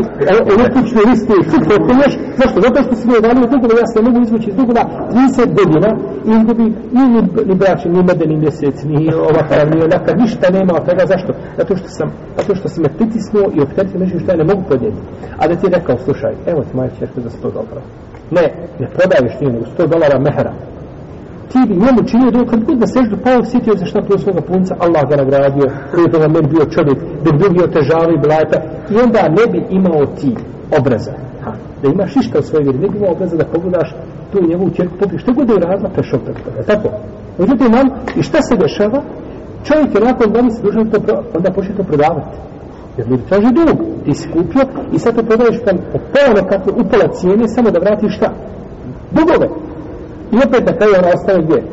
[0.56, 2.58] električne liste, i sve proklinješ, zašto?
[2.66, 5.60] Zato što si mi je dalio dugova, ja se ne mogu izvući iz dugova 30
[5.60, 5.90] godina
[6.28, 6.66] i izgubi
[6.96, 9.00] ni, ni, ni braći, ni medeni mjesec, ni
[9.30, 11.32] ovakav, ni onaka, ništa nema od toga, zašto?
[11.60, 12.08] Zato što sam,
[12.38, 15.02] zato što sam me pritisnuo i opteretio nešto što ja ne mogu podjeti.
[15.40, 17.84] A da ti je rekao, slušaj, evo ti moja čerka za 100 dolara.
[18.38, 18.46] Ne,
[18.80, 20.54] ne prodaješ ti nego 100 dolara mehra
[21.52, 24.42] ti bi njemu činio dok kad god da seždu pao, sjetio se šta prije svoga
[24.42, 27.60] punca, Allah ga nagradio, prije je toga meni bio čovjek, dok drugi
[28.16, 28.58] i blata,
[28.94, 30.36] i onda ne bi imao ti
[30.80, 31.14] obraza.
[31.44, 33.90] Ha, da imaš išta u svojoj vjeri, ne bi imao obraza da pogledaš
[34.32, 36.90] tu njegovu čerku, popri, što god je uradila, prešao preko toga, tako?
[37.40, 37.88] Međutim, nam,
[38.20, 39.02] i šta se dešava?
[39.68, 42.38] Čovjek je nakon da mi se dužan to, pro, onda počne to prodavati.
[42.98, 46.70] Jer ljudi traži dug, ti si kupio i sad to prodaješ tam po pola nekako
[46.82, 48.30] upola cijene, samo da vratiš šta?
[49.12, 49.48] Dugove.
[50.32, 51.64] I opet na kraju ona ostane gdje?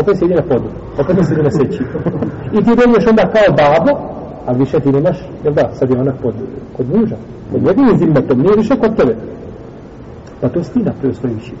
[0.00, 0.68] Opet se na podu.
[0.98, 1.82] Opet se na seći.
[2.52, 3.92] I ti dođeš onda kao babo,
[4.46, 6.34] a više ti nemaš, jel da, sad je ona pod,
[6.76, 7.16] kod muža.
[7.52, 9.16] Kod njegovim zimmetom, nije više kod tebe.
[10.40, 11.52] Pa to si ti napravio svojim više.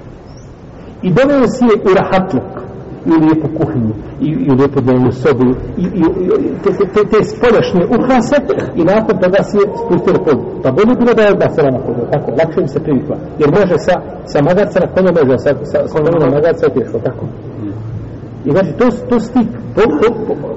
[1.02, 2.63] I doveo si je u rahatluk
[3.06, 5.44] i u lijepu kuhinju i, i u lijepu dnevnu sobu
[5.76, 6.04] i, i,
[6.44, 8.36] i te, te, te, te spoljašnje ukrase
[8.80, 10.38] i nakon toga si je spustio pod.
[10.62, 13.16] Pa bolje bilo da je odbacila na podu, tako, lakše bi se privikla.
[13.40, 13.94] Jer može sa,
[14.32, 17.24] sa magarca na konju može, sa, sa, sa konju na magarca je teško, tako.
[18.44, 19.42] I znači, to, to su ti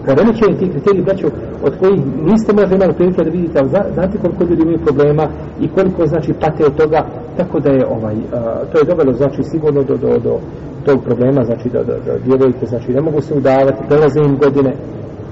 [0.05, 1.27] poremećeni ti kriteriji, braćo,
[1.67, 5.25] od kojih niste možda imali prilike da vidite, ali znate koliko ljudi imaju problema
[5.61, 7.05] i koliko, znači, pate od toga,
[7.37, 8.39] tako da je, ovaj, a,
[8.71, 10.39] to je dovelo, znači, sigurno do, do, do
[10.85, 14.71] tog problema, znači, da, da, da djevojke, znači, ne mogu se udavati, prelaze im godine,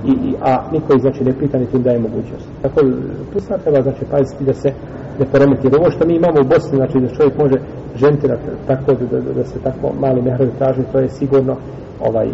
[0.06, 2.48] i, i, a niko ih, znači, ne pita, niti im daje mogućnost.
[2.62, 2.80] Tako,
[3.34, 4.70] tu sad treba, znači, paziti da se
[5.20, 5.68] ne poremeti.
[5.68, 7.58] Jer ovo što mi imamo u Bosni, znači, da čovjek može
[7.96, 8.28] ženiti
[8.68, 11.56] tako, da, da, da se tako mali mehrovi traži, to je sigurno
[12.00, 12.34] ovaj, e,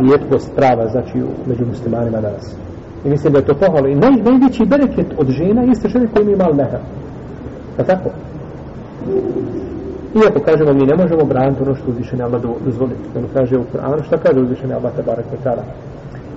[0.00, 2.56] rijetkost prava, znači, među muslimanima danas.
[3.04, 3.88] I mislim da je to pohvalo.
[3.88, 6.80] I naj, najveći bereket od žena jeste žene koje imaju mal mehra.
[7.76, 8.10] Pa tako?
[10.24, 12.94] Iako kažemo mi ne možemo braniti ono što uzvišeni Allah do- dozvoli.
[13.14, 15.62] Nego kaže u Kur'anu šta kaže uzvišeni Allah tabarak wa ta'ala.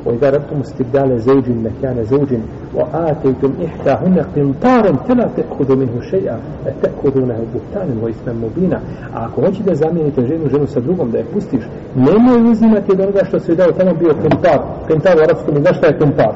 [0.07, 2.29] وإذا أردتم استبدال زوج مكان زوج
[2.75, 8.81] وآتيتم إحداهن قنطارا فلا تأخذوا منه شيئا أتأخذونه بهتانا وإثما مبينا
[9.15, 11.65] A ako hoćete da zamijenite ženu, ženu sa drugom, da je pustiš,
[11.95, 14.59] nemoj uzimati od onoga što se je dao tamo bio kentar.
[14.89, 16.33] Kentar u arapskom, znaš šta je kentar?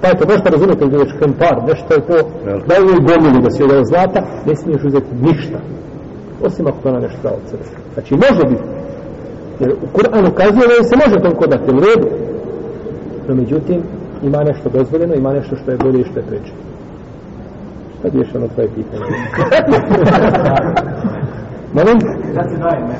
[0.00, 2.16] Pa je to nešto razumijete da je kentar, nešto je to,
[2.68, 5.58] da je u gomili da si je dao zlata, ne smiješ uzeti ništa.
[6.46, 7.62] Osim ako to na nešto dao od sebe.
[7.94, 8.62] Znači, može biti.
[9.60, 12.23] Jer u Kur'anu kazuje da se može toliko dati, u redu.
[13.27, 13.81] No, međutim,
[14.23, 16.53] ima nešto dozvoljeno, ima nešto što je bolje i što je preče.
[17.99, 19.03] Šta bi još ono tvoje pitanje?
[21.75, 21.99] Molim?
[22.35, 22.95] Kad se daje ne?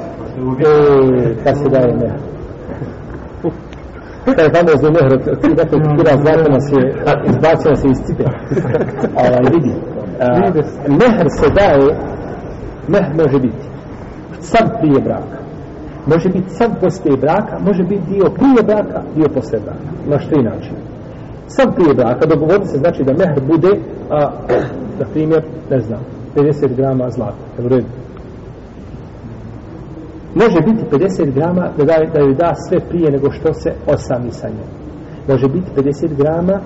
[0.60, 1.32] Je.
[1.32, 2.14] E, kad se daje ne?
[4.26, 6.96] Taj famozni mehr, ti dakle kura zlata nas je,
[7.26, 8.24] izbacio nas je iz cipe.
[9.24, 9.74] Ovaj, vidi.
[10.88, 11.96] Mehr se daje,
[12.88, 13.66] mehr može biti
[14.46, 15.38] sad prije braka.
[16.08, 19.90] Može biti sad poslije braka, može biti dio prije braka, dio poslije braka.
[20.08, 20.72] Na što inače?
[21.48, 23.80] Sad prije braka dogovoriti se znači da mehr bude,
[24.10, 24.32] a,
[25.00, 26.00] na primjer, ne znam,
[26.36, 27.44] 50 grama zlata.
[27.58, 27.88] Evo u redu?
[30.36, 34.32] Može biti 50 grama da, da, da joj da sve prije nego što se osami
[34.32, 34.70] sa njom.
[35.28, 36.60] Može biti 50 grama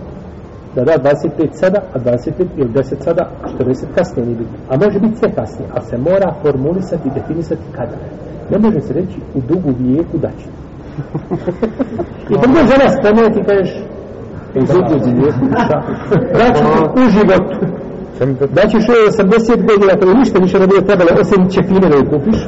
[0.76, 3.30] da da 25 sada, a 25 ili 10 sada,
[3.60, 4.58] 40 kasnije nije bitno.
[4.70, 7.96] A može biti sve kasnije, ali se mora formulisati i definisati kada.
[8.52, 10.47] Ne može se reći u dugu vijeku da će.
[12.32, 13.72] I prvo žena spomene ti kažeš
[14.56, 15.45] u dugu vijeku?
[16.34, 16.64] Da će
[16.95, 17.66] u životu.
[18.56, 22.39] Da ćeš joj 80 godina, kada ništa više ne bude trebalo, osim čepine da kupiš.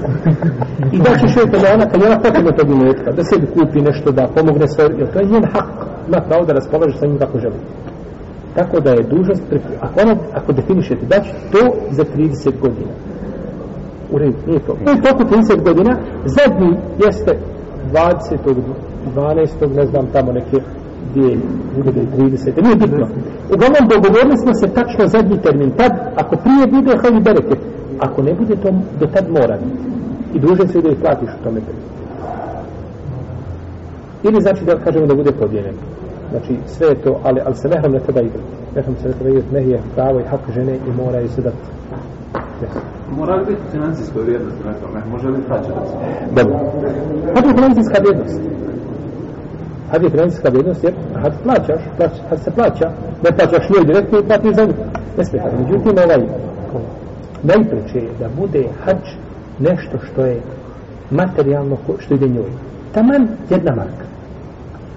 [0.91, 3.82] I da ćeš joj kada ona, kada je ona potrebna tog imetka, da sebi kupi
[3.82, 5.70] nešto, da pomogne sve, jer to je njen hak.
[6.08, 7.60] Ima pravo da raspolaže sa njim kako želi.
[8.56, 9.43] Tako da je dužnost,
[9.82, 12.91] ako, ona, ako definišete da će to za 30 godina.
[14.12, 14.78] U redu, nije to.
[14.86, 17.38] To je toliko 30 godina, zadnji jeste
[17.93, 18.38] 20.
[19.16, 19.76] 12.
[19.76, 20.57] ne znam tamo neke
[21.14, 21.38] dvije,
[21.76, 22.64] bude da je 30.
[22.64, 23.07] Nije bitno.
[23.53, 25.72] Uglavnom, dogovorili smo se tačno zadnji termin.
[25.72, 27.55] Tad, ako prije bude, hajde bereke.
[27.99, 29.84] Ako ne bude, to do tad mora biti.
[30.36, 31.91] I dužan se da ih platiš u tome periodu.
[34.24, 35.78] Ili znači da kažemo da bude podijeljeno.
[36.32, 38.49] Znači sve je to, ali, ali se mehrom ne treba igrati.
[38.76, 41.51] Mehrom se ne treba igrati, meh je pravo i hak žene i mora i sve
[43.17, 45.01] Mora li biti financijska vrijednost na tome?
[45.11, 45.91] Može li plaćati?
[46.36, 46.59] Dobro.
[47.34, 48.39] Kad je financijska vrijednost.
[49.91, 52.91] Kad je financijska vrijednost, jer kad plaćaš, plać, kad se plaća,
[53.23, 54.73] ne plaćaš njoj direktno i platiš za nju.
[55.17, 55.55] Ne smije tako.
[55.61, 56.27] Međutim, ovaj,
[57.43, 59.05] najpreće je da bude hađ
[59.59, 60.41] nešto što je
[61.11, 62.51] materijalno, što ide njoj.
[62.93, 64.05] Taman jedna marka.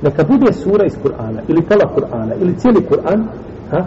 [0.02, 3.24] Neka bude sura iz Kur'ana, ili pola Kur'ana, ili cijeli Kur'an,
[3.70, 3.84] ha?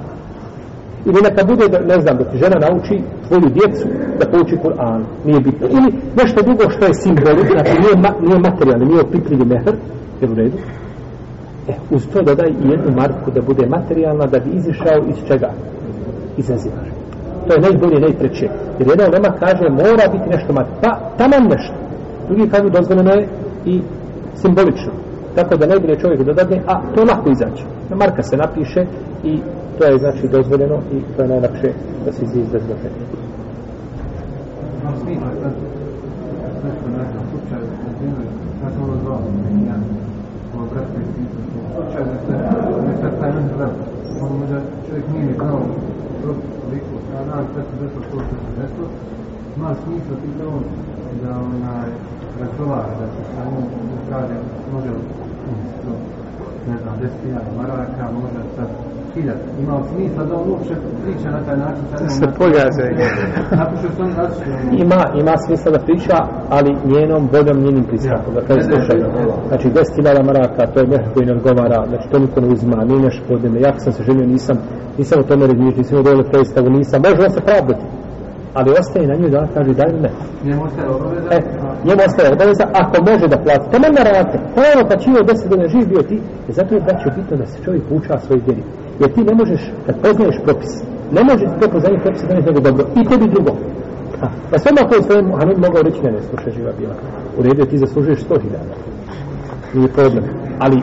[1.08, 2.96] Ili neka bude, da, ne znam, da ti žena nauči
[3.28, 3.86] tvoju djecu
[4.20, 5.68] da pouči Kur'an, nije bitno.
[5.78, 5.90] Ili
[6.22, 9.76] nešto drugo što je simbolično, znači nije, ma, nije materijalno, nije opipljivi mehr,
[10.22, 10.58] je u redu.
[11.68, 15.50] E, uz to dodaj i jednu marku da bude materijalna, da bi izišao iz čega?
[16.38, 16.94] Iz azivaža.
[17.48, 18.48] To je najbolje, najpreće.
[18.80, 20.82] Jer jedan ulema kaže, mora biti nešto materijalno.
[20.84, 21.74] Pa, taman nešto.
[22.28, 23.28] Drugi kažu, dozvoljeno je
[23.66, 23.82] i
[24.36, 24.92] simbolično.
[25.38, 27.64] Tako da najbolje čovjek dodadne, a to lako izaći.
[27.90, 28.82] Na marka se napiše
[29.24, 29.34] i
[29.78, 31.70] to je znači dozvoljeno i to je najlakše
[32.06, 32.90] da se izvije bez dodatne.
[35.12, 35.50] Ima ja
[43.60, 45.60] da se čovjek nije znao
[46.22, 48.88] dobro toliko strana, sad se desilo to što se desilo,
[49.58, 50.64] ima smisla ti on,
[51.24, 51.90] da onaj,
[52.42, 53.64] razgovara, da se sa njom
[54.10, 54.36] kaže,
[54.74, 54.90] može
[55.84, 55.92] to,
[56.70, 58.68] ne znam, 10.000 maraka, možda sad
[59.16, 59.32] 1000.
[59.64, 61.84] Ima smisla da on uopće priča na taj način?
[61.92, 62.10] sa njom?
[62.10, 62.26] se
[64.18, 64.84] različite.
[64.84, 66.18] Ima, ima smisla da priča,
[66.50, 68.34] ali njenom voljom, njenim pristankom.
[68.34, 68.98] Da kaže, slušaj,
[69.48, 73.02] znači 10.000 maraka, to je nešto koji ne odgovara, znači to niko ne uzima, nije
[73.02, 73.62] nešto podine.
[73.62, 74.58] Ja sam se ženio, nisam,
[74.98, 77.97] nisam o tome razmišljao, nisam dovoljno predstavu, nisam, može on se pravdati.
[78.58, 80.12] Ali ostaje na nju da ona kaže daj mi ne.
[80.46, 81.28] Njemu ostaje obaveza.
[81.36, 81.38] E,
[81.88, 83.66] njemu ostaje obaveza ako može da plati.
[83.74, 84.38] Taman na rate.
[84.58, 86.18] Naravno, pa čini od deset godina živ bio ti.
[86.50, 88.64] I zato je braćo bitno da se čovjek uča svoj vjeri.
[89.00, 90.72] Jer ti ne možeš, kad poznaješ propis,
[91.18, 92.84] ne možeš to poznanje propisa da nego dobro.
[93.00, 93.52] I tebi drugo.
[94.24, 96.96] A, pa sve ako je svojem Muhammed mogao reći, ne, ne, slušaj, živa bila.
[97.38, 98.74] U redu ti zaslužuješ sto hiljada.
[99.74, 100.24] Nije problem.
[100.60, 100.78] Ali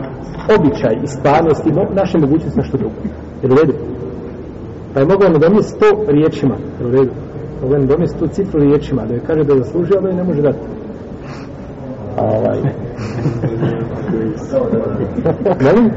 [0.55, 2.95] običaj i stvarnost i mo- naše mogućnosti nešto drugo.
[3.41, 3.73] Jer u redu.
[4.93, 6.55] Pa je mogao nadomjesti sto riječima.
[6.79, 7.11] Jer u redu.
[7.65, 9.05] Mogao je nadomjesti tu cifru riječima.
[9.05, 10.57] Da je kaže da je zaslužio, ali ne može dati.
[12.17, 12.57] A ovaj...
[15.65, 15.91] Molim?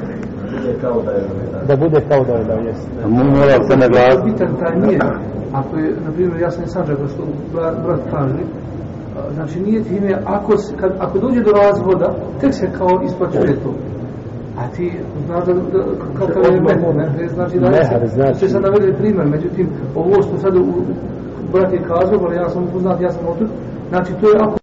[1.69, 2.89] Da bude kao da je da jest.
[3.09, 4.31] Mora se naglasiti.
[4.31, 4.99] Bitan taj nije.
[5.53, 7.23] Ako je, na primjer, jasno je sađaka što
[7.85, 8.35] brat, kaže,
[9.17, 13.01] a, znači nije ti ime, ako, se- kad, ako dođe do razvoda, tek se kao
[13.05, 13.75] isplaćuje to.
[14.59, 14.93] A ti
[15.27, 15.85] znaš da, da
[16.19, 17.23] kakav je mehur, ne?
[17.23, 20.63] Je Znači da Mehar, znači- Ste sad navedeli primjer, međutim, ovo što sad u,
[21.53, 23.49] brat je kazao, ali ja sam upoznat, ja sam otud,
[23.89, 24.58] znači to je ako